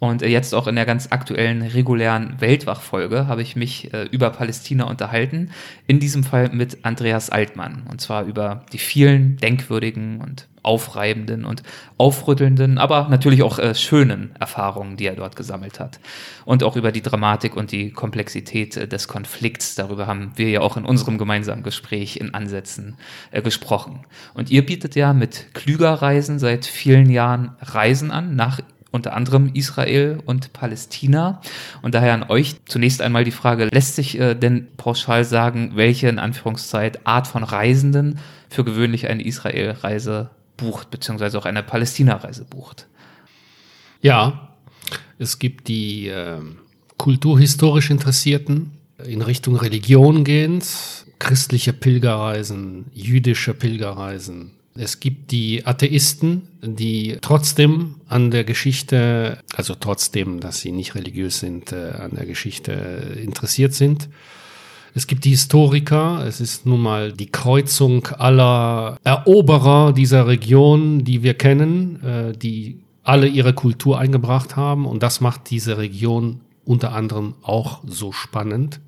[0.00, 4.30] Und äh, jetzt auch in der ganz aktuellen regulären Weltwachfolge habe ich mich äh, über
[4.30, 5.50] Palästina unterhalten.
[5.86, 7.84] In diesem Fall mit Andreas Altmann.
[7.88, 11.62] Und zwar über die vielen denkwürdigen und aufreibenden und
[11.96, 16.00] aufrüttelnden, aber natürlich auch äh, schönen Erfahrungen, die er dort gesammelt hat.
[16.44, 19.76] Und auch über die Dramatik und die Komplexität äh, des Konflikts.
[19.76, 22.96] Darüber haben wir ja auch in unserem gemeinsamen Gespräch in Ansätzen
[23.30, 24.04] äh, gesprochen.
[24.34, 28.60] Und ihr bietet ja mit Klügerreisen seit vielen Jahren Reisen an nach
[28.90, 31.40] unter anderem Israel und Palästina.
[31.82, 36.08] Und daher an euch zunächst einmal die Frage, lässt sich äh, denn pauschal sagen, welche
[36.08, 42.86] in Anführungszeit Art von Reisenden für gewöhnlich eine Israel-Reise bucht, beziehungsweise auch eine Palästina-Reise bucht?
[44.02, 44.56] Ja,
[45.18, 46.40] es gibt die äh,
[46.96, 48.72] kulturhistorisch Interessierten,
[49.04, 50.66] in Richtung Religion gehend,
[51.18, 60.40] christliche Pilgerreisen, jüdische Pilgerreisen, es gibt die Atheisten, die trotzdem an der Geschichte, also trotzdem,
[60.40, 62.72] dass sie nicht religiös sind, äh, an der Geschichte
[63.22, 64.08] interessiert sind.
[64.96, 71.22] Es gibt die Historiker, es ist nun mal die Kreuzung aller Eroberer dieser Region, die
[71.22, 76.94] wir kennen, äh, die alle ihre Kultur eingebracht haben und das macht diese Region unter
[76.94, 78.80] anderem auch so spannend.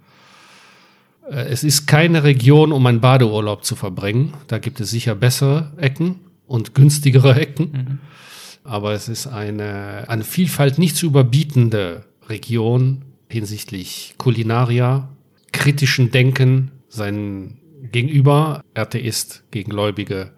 [1.31, 4.33] Äh, es ist keine Region, um einen Badeurlaub zu verbringen.
[4.47, 7.71] Da gibt es sicher bessere Ecken und günstigere Ecken.
[7.71, 7.99] Mhm.
[8.65, 15.11] Aber es ist eine, eine Vielfalt nicht zu überbietende Region hinsichtlich Kulinaria,
[15.59, 17.59] kritischen Denken, sein
[17.91, 20.33] Gegenüber, Atheist gegen Gläubige,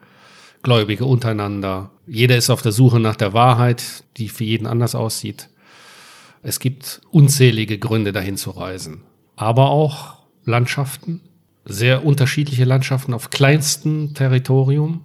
[0.63, 1.91] Gläubige untereinander.
[2.07, 5.51] Jeder ist auf der Suche nach der Wahrheit, die für jeden anders aussieht.
[6.43, 9.03] Es gibt unzählige Gründe, dahin zu reisen.
[9.37, 11.21] Aber auch Landschaften,
[11.67, 15.05] sehr unterschiedliche Landschaften auf kleinstem Territorium,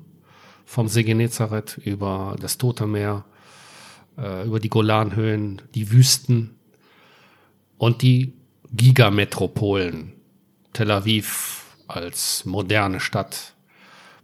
[0.64, 3.26] vom See Genezareth über das Tote Meer,
[4.18, 6.56] äh, über die Golanhöhen, die Wüsten
[7.78, 8.34] und die
[8.76, 10.14] Gigametropolen.
[10.74, 13.54] Tel Aviv als moderne Stadt,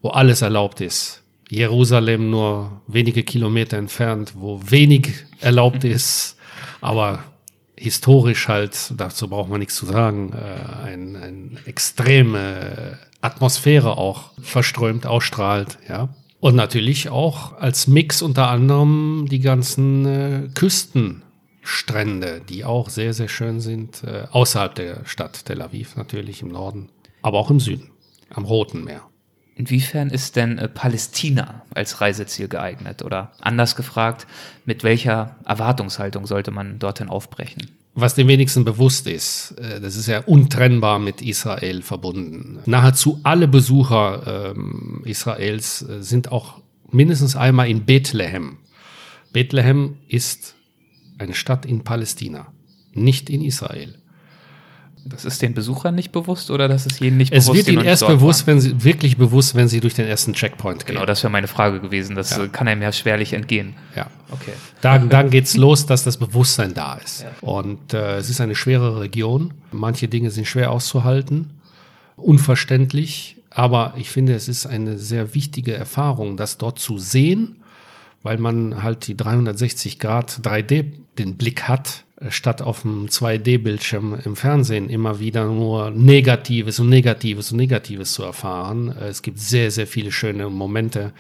[0.01, 1.23] wo alles erlaubt ist.
[1.49, 6.37] Jerusalem nur wenige Kilometer entfernt, wo wenig erlaubt ist,
[6.79, 7.23] aber
[7.75, 15.05] historisch halt, dazu braucht man nichts zu sagen, äh, ein, ein extreme Atmosphäre auch verströmt,
[15.05, 16.09] ausstrahlt, ja.
[16.39, 20.49] Und natürlich auch als Mix unter anderem die ganzen äh,
[21.61, 26.49] Küstenstrände, die auch sehr, sehr schön sind, äh, außerhalb der Stadt Tel Aviv natürlich im
[26.49, 26.89] Norden,
[27.21, 27.91] aber auch im Süden,
[28.29, 29.01] am Roten Meer.
[29.55, 33.03] Inwiefern ist denn äh, Palästina als Reiseziel geeignet?
[33.03, 34.25] Oder anders gefragt,
[34.65, 37.69] mit welcher Erwartungshaltung sollte man dorthin aufbrechen?
[37.93, 42.59] Was dem wenigsten bewusst ist, äh, das ist ja untrennbar mit Israel verbunden.
[42.65, 48.57] Nahezu alle Besucher ähm, Israels äh, sind auch mindestens einmal in Bethlehem.
[49.33, 50.55] Bethlehem ist
[51.21, 52.47] eine Stadt in Palästina,
[52.93, 53.95] nicht in Israel.
[55.03, 57.61] Das ist den Besuchern nicht bewusst oder das ist jedem nicht es bewusst?
[57.61, 58.55] Es wird ihnen erst bewusst, waren?
[58.55, 60.95] wenn sie wirklich bewusst, wenn sie durch den ersten Checkpoint gehen.
[60.95, 62.15] Genau, das wäre meine Frage gewesen.
[62.15, 62.47] Das ja.
[62.47, 63.73] kann einem ja schwerlich entgehen.
[63.95, 64.07] Ja.
[64.29, 64.51] Okay.
[64.81, 67.23] Dann, dann geht's los, dass das Bewusstsein da ist.
[67.23, 67.31] Ja.
[67.41, 69.55] Und äh, es ist eine schwere Region.
[69.71, 71.49] Manche Dinge sind schwer auszuhalten,
[72.15, 73.37] unverständlich.
[73.49, 77.60] Aber ich finde, es ist eine sehr wichtige Erfahrung, das dort zu sehen,
[78.23, 80.85] weil man halt die 360 Grad 3D
[81.17, 87.51] den Blick hat statt auf dem 2D-Bildschirm im Fernsehen immer wieder nur Negatives und Negatives
[87.51, 88.95] und Negatives zu erfahren.
[88.99, 91.13] Äh, es gibt sehr, sehr viele schöne Momente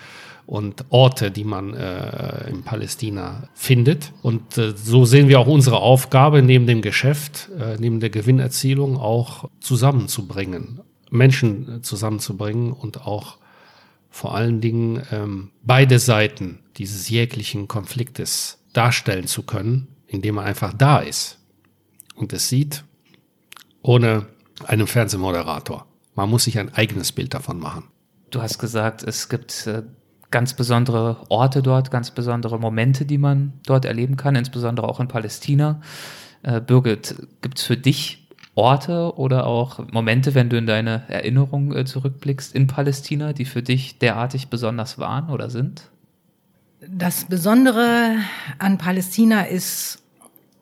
[0.45, 4.11] und Orte, die man äh, in Palästina findet.
[4.21, 8.97] Und äh, so sehen wir auch unsere Aufgabe, neben dem Geschäft, äh, neben der Gewinnerzielung
[8.97, 13.37] auch zusammenzubringen, Menschen äh, zusammenzubringen und auch
[14.11, 20.73] vor allen Dingen ähm, beide Seiten dieses jeglichen Konfliktes darstellen zu können indem er einfach
[20.73, 21.39] da ist
[22.15, 22.83] und es sieht,
[23.81, 24.27] ohne
[24.65, 25.87] einen Fernsehmoderator.
[26.15, 27.85] Man muss sich ein eigenes Bild davon machen.
[28.29, 29.83] Du hast gesagt, es gibt äh,
[30.29, 35.07] ganz besondere Orte dort, ganz besondere Momente, die man dort erleben kann, insbesondere auch in
[35.07, 35.81] Palästina.
[36.43, 38.20] Äh, Birgit, gibt es für dich
[38.55, 43.63] Orte oder auch Momente, wenn du in deine Erinnerung äh, zurückblickst in Palästina, die für
[43.63, 45.89] dich derartig besonders waren oder sind?
[46.87, 48.15] Das Besondere
[48.59, 50.01] an Palästina ist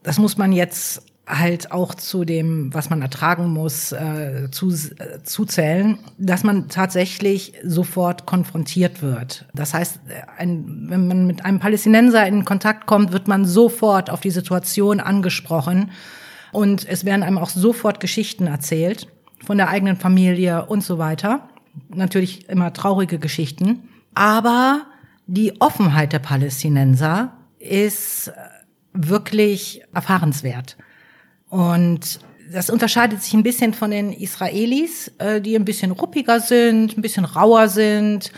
[0.04, 5.22] das muss man jetzt halt auch zu dem, was man ertragen muss, äh, zu, äh,
[5.24, 9.46] zuzählen, dass man tatsächlich sofort konfrontiert wird.
[9.54, 10.00] Das heißt,
[10.38, 15.00] ein, wenn man mit einem Palästinenser in Kontakt kommt, wird man sofort auf die Situation
[15.00, 15.92] angesprochen
[16.52, 19.08] und es werden einem auch sofort Geschichten erzählt
[19.46, 21.50] von der eigenen Familie und so weiter.
[21.90, 23.90] Natürlich immer traurige Geschichten.
[24.16, 24.86] Aber
[25.28, 28.32] die Offenheit der Palästinenser ist
[28.94, 30.78] wirklich erfahrenswert.
[31.50, 32.20] Und
[32.52, 37.02] das unterscheidet sich ein bisschen von den Israelis, äh, die ein bisschen ruppiger sind, ein
[37.02, 38.32] bisschen rauer sind.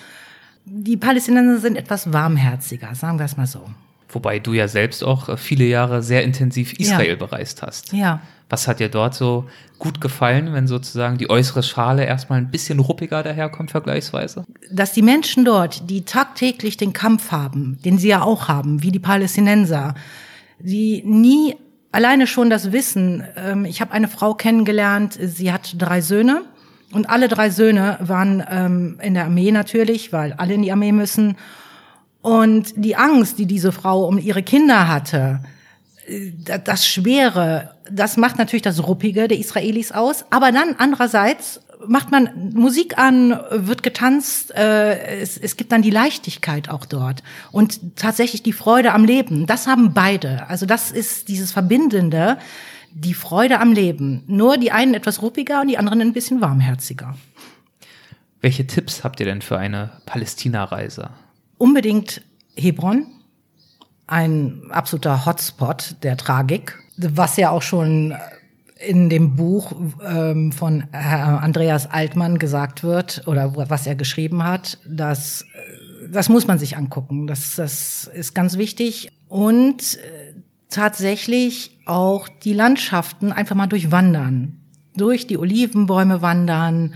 [0.66, 3.66] Die Palästinenser sind etwas warmherziger, sagen wir es mal so.
[4.14, 7.16] Wobei du ja selbst auch äh, viele Jahre sehr intensiv Israel ja.
[7.16, 7.94] bereist hast.
[7.94, 8.22] Ja.
[8.50, 9.48] Was hat dir dort so
[9.80, 14.44] gut gefallen, wenn sozusagen die äußere Schale erstmal ein bisschen ruppiger daherkommt vergleichsweise?
[14.70, 18.92] Dass die Menschen dort, die tagtäglich den Kampf haben, den sie ja auch haben, wie
[18.92, 19.96] die Palästinenser,
[20.60, 21.56] die nie
[21.92, 26.44] alleine schon das Wissen, ähm, ich habe eine Frau kennengelernt, sie hat drei Söhne
[26.92, 30.92] und alle drei Söhne waren ähm, in der Armee natürlich, weil alle in die Armee
[30.92, 31.38] müssen.
[32.22, 35.42] Und die Angst, die diese Frau um ihre Kinder hatte,
[36.08, 36.32] äh,
[36.64, 40.26] das Schwere, das macht natürlich das Ruppige der Israelis aus.
[40.30, 45.90] Aber dann andererseits macht man Musik an, wird getanzt, äh, es, es gibt dann die
[45.90, 49.48] Leichtigkeit auch dort und tatsächlich die Freude am Leben.
[49.48, 50.48] Das haben beide.
[50.48, 52.38] Also das ist dieses Verbindende,
[52.94, 54.24] die Freude am Leben.
[54.28, 57.16] Nur die einen etwas ruppiger und die anderen ein bisschen warmherziger.
[58.42, 61.10] Welche Tipps habt ihr denn für eine Palästina-Reise?
[61.62, 62.24] Unbedingt
[62.56, 63.06] Hebron,
[64.08, 68.16] ein absoluter Hotspot der Tragik, was ja auch schon
[68.84, 69.72] in dem Buch
[70.04, 75.46] ähm, von Herr Andreas Altmann gesagt wird oder was er geschrieben hat, dass
[76.12, 77.28] das muss man sich angucken.
[77.28, 80.34] Das, das ist ganz wichtig und äh,
[80.72, 84.58] tatsächlich auch die Landschaften einfach mal durchwandern,
[84.96, 86.96] durch die Olivenbäume wandern.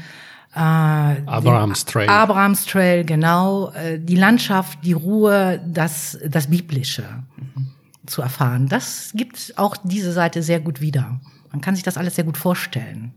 [0.56, 2.08] Äh, Abrahams Trail.
[2.08, 3.72] Abrahams Trail, genau.
[3.72, 7.03] Äh, die Landschaft, die Ruhe, das, das Biblische
[7.36, 7.72] mhm.
[8.06, 8.70] zu erfahren.
[8.70, 11.20] Das gibt auch diese Seite sehr gut wieder.
[11.51, 13.14] Man kann sich das alles sehr gut vorstellen,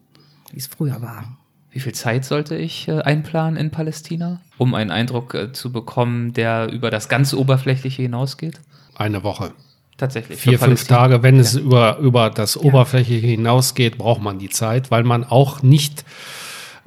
[0.50, 1.38] wie es früher war.
[1.70, 6.32] Wie viel Zeit sollte ich äh, einplanen in Palästina, um einen Eindruck äh, zu bekommen,
[6.32, 8.60] der über das ganz Oberflächliche hinausgeht?
[8.96, 9.52] Eine Woche.
[9.96, 10.40] Tatsächlich.
[10.40, 11.22] Vier, fünf Tage.
[11.22, 11.42] Wenn ja.
[11.42, 16.04] es über, über das Oberflächliche hinausgeht, braucht man die Zeit, weil man auch nicht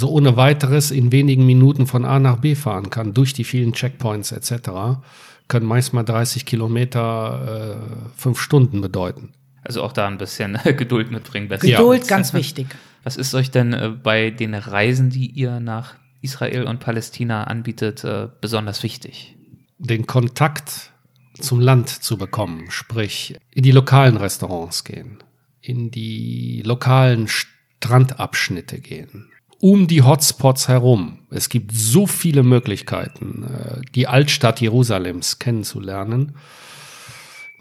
[0.02, 3.72] so ohne weiteres in wenigen Minuten von A nach B fahren kann, durch die vielen
[3.72, 5.00] Checkpoints etc.
[5.48, 9.34] Können manchmal 30 Kilometer äh, fünf Stunden bedeuten.
[9.64, 11.48] Also auch da ein bisschen Geduld mitbringen.
[11.48, 12.08] Geduld, ja.
[12.08, 12.68] ganz wichtig.
[13.04, 18.04] Was ist euch denn äh, bei den Reisen, die ihr nach Israel und Palästina anbietet,
[18.04, 19.36] äh, besonders wichtig?
[19.78, 20.92] Den Kontakt
[21.40, 25.24] zum Land zu bekommen, sprich in die lokalen Restaurants gehen,
[25.62, 29.31] in die lokalen Strandabschnitte gehen,
[29.62, 31.20] um die Hotspots herum.
[31.30, 36.36] Es gibt so viele Möglichkeiten, äh, die Altstadt Jerusalems kennenzulernen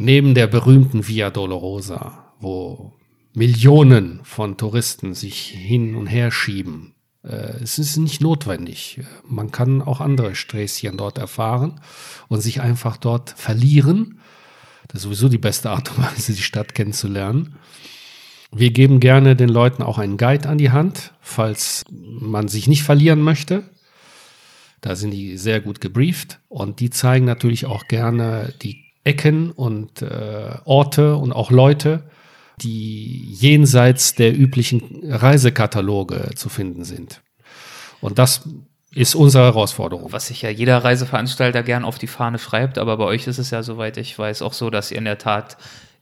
[0.01, 2.95] neben der berühmten Via Dolorosa, wo
[3.35, 6.95] Millionen von Touristen sich hin und her schieben.
[7.23, 9.01] Äh, es ist nicht notwendig.
[9.29, 11.81] Man kann auch andere Sträßchen dort erfahren
[12.29, 14.21] und sich einfach dort verlieren.
[14.89, 17.57] Das ist sowieso die beste Art und Weise, die Stadt kennenzulernen.
[18.53, 22.83] Wir geben gerne den Leuten auch einen Guide an die Hand, falls man sich nicht
[22.83, 23.63] verlieren möchte.
[24.81, 30.03] Da sind die sehr gut gebrieft und die zeigen natürlich auch gerne die Ecken und
[30.03, 32.03] äh, Orte und auch Leute,
[32.61, 37.23] die jenseits der üblichen Reisekataloge zu finden sind.
[38.01, 38.49] Und das
[38.93, 40.13] ist unsere Herausforderung.
[40.13, 43.51] Was sich ja jeder Reiseveranstalter gern auf die Fahne schreibt, aber bei euch ist es
[43.51, 45.57] ja, soweit ich weiß, auch so, dass ihr in der Tat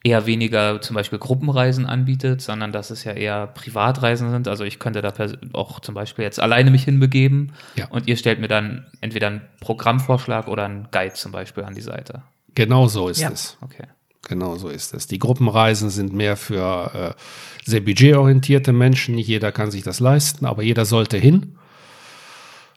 [0.05, 4.46] eher weniger zum Beispiel Gruppenreisen anbietet, sondern dass es ja eher Privatreisen sind.
[4.46, 5.12] Also ich könnte da
[5.53, 7.88] auch zum Beispiel jetzt alleine mich hinbegeben ja.
[7.88, 11.80] und ihr stellt mir dann entweder einen Programmvorschlag oder einen Guide zum Beispiel an die
[11.80, 12.22] Seite.
[12.55, 13.30] Genau so ist ja.
[13.30, 13.57] es.
[13.61, 13.84] Okay.
[14.22, 15.07] Genau so ist es.
[15.07, 19.14] Die Gruppenreisen sind mehr für äh, sehr budgetorientierte Menschen.
[19.14, 21.57] Nicht jeder kann sich das leisten, aber jeder sollte hin.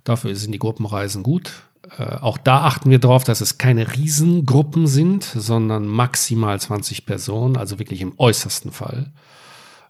[0.03, 1.51] Dafür sind die Gruppenreisen gut.
[1.97, 7.57] Äh, auch da achten wir darauf, dass es keine Riesengruppen sind, sondern maximal 20 Personen,
[7.57, 9.11] also wirklich im äußersten Fall.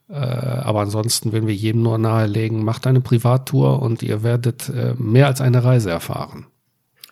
[0.09, 4.93] Äh, aber ansonsten würden wir jedem nur nahelegen, macht eine Privattour und ihr werdet äh,
[4.97, 6.47] mehr als eine Reise erfahren.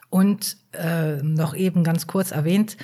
[0.09, 2.77] Und äh, noch eben ganz kurz erwähnt,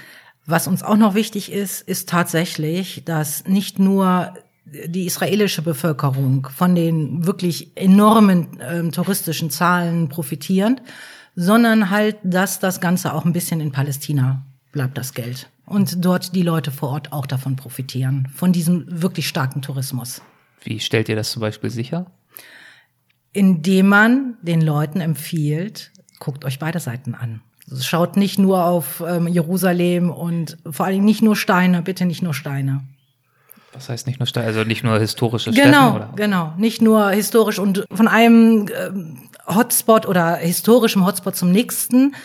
[0.45, 4.33] was uns auch noch wichtig ist, ist tatsächlich, dass nicht nur
[4.65, 10.81] die israelische Bevölkerung von den wirklich enormen äh, touristischen Zahlen profitieren,
[11.35, 15.49] sondern halt, dass das Ganze auch ein bisschen in Palästina bleibt, das Geld.
[15.65, 20.21] Und dort die Leute vor Ort auch davon profitieren, von diesem wirklich starken Tourismus.
[20.63, 22.11] Wie stellt ihr das zum Beispiel sicher?
[23.33, 27.41] Indem man den Leuten empfiehlt, guckt euch beide Seiten an.
[27.81, 32.33] Schaut nicht nur auf ähm, Jerusalem und vor allem nicht nur Steine, bitte nicht nur
[32.33, 32.83] Steine.
[33.73, 35.67] Was heißt nicht nur Steine, also nicht nur historische Städte?
[35.67, 36.13] Genau, oder?
[36.15, 36.53] genau.
[36.57, 39.17] Nicht nur historisch und von einem ähm,
[39.47, 42.15] Hotspot oder historischem Hotspot zum nächsten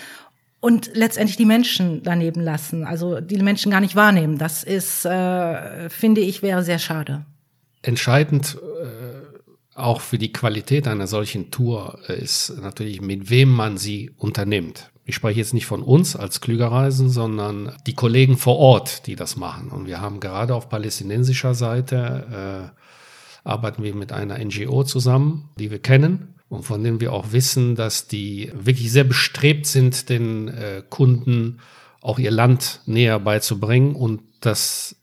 [0.61, 4.39] und letztendlich die Menschen daneben lassen, also die Menschen gar nicht wahrnehmen.
[4.39, 7.25] Das ist, äh, finde ich, wäre sehr schade.
[7.83, 14.11] Entscheidend äh, auch für die Qualität einer solchen Tour ist natürlich, mit wem man sie
[14.19, 14.91] unternimmt.
[15.07, 19.37] Ich spreche jetzt nicht von uns als Klügerreisen, sondern die Kollegen vor Ort, die das
[19.37, 19.71] machen.
[19.71, 25.71] Und wir haben gerade auf palästinensischer Seite äh, arbeiten wir mit einer NGO zusammen, die
[25.71, 30.49] wir kennen und von denen wir auch wissen, dass die wirklich sehr bestrebt sind, den
[30.49, 31.61] äh, Kunden
[32.03, 34.97] auch ihr Land näher beizubringen und dass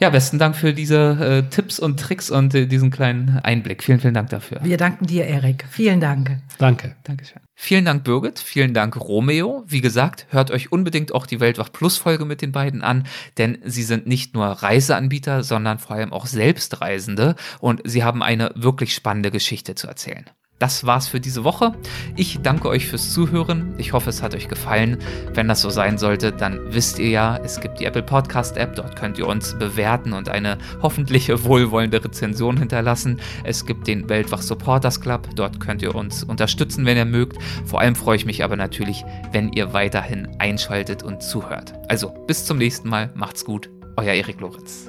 [0.00, 3.84] Ja, besten Dank für diese äh, Tipps und Tricks und äh, diesen kleinen Einblick.
[3.84, 4.58] Vielen, vielen Dank dafür.
[4.64, 5.64] Wir danken dir, Erik.
[5.70, 6.40] Vielen Dank.
[6.58, 6.96] Danke.
[7.04, 7.43] Dankeschön.
[7.56, 8.40] Vielen Dank, Birgit.
[8.40, 9.64] Vielen Dank, Romeo.
[9.66, 13.06] Wie gesagt, hört euch unbedingt auch die Weltwach Plus Folge mit den beiden an,
[13.38, 18.50] denn sie sind nicht nur Reiseanbieter, sondern vor allem auch Selbstreisende und sie haben eine
[18.54, 20.28] wirklich spannende Geschichte zu erzählen.
[20.60, 21.74] Das war's für diese Woche.
[22.16, 23.74] Ich danke euch fürs Zuhören.
[23.76, 24.98] Ich hoffe, es hat euch gefallen.
[25.32, 28.76] Wenn das so sein sollte, dann wisst ihr ja, es gibt die Apple Podcast App.
[28.76, 33.20] Dort könnt ihr uns bewerten und eine hoffentlich wohlwollende Rezension hinterlassen.
[33.42, 35.28] Es gibt den Weltwach Supporters Club.
[35.34, 37.36] Dort könnt ihr uns unterstützen, wenn ihr mögt.
[37.64, 41.74] Vor allem freue ich mich aber natürlich, wenn ihr weiterhin einschaltet und zuhört.
[41.88, 43.10] Also, bis zum nächsten Mal.
[43.14, 43.70] Macht's gut.
[43.96, 44.88] Euer Erik Lorenz.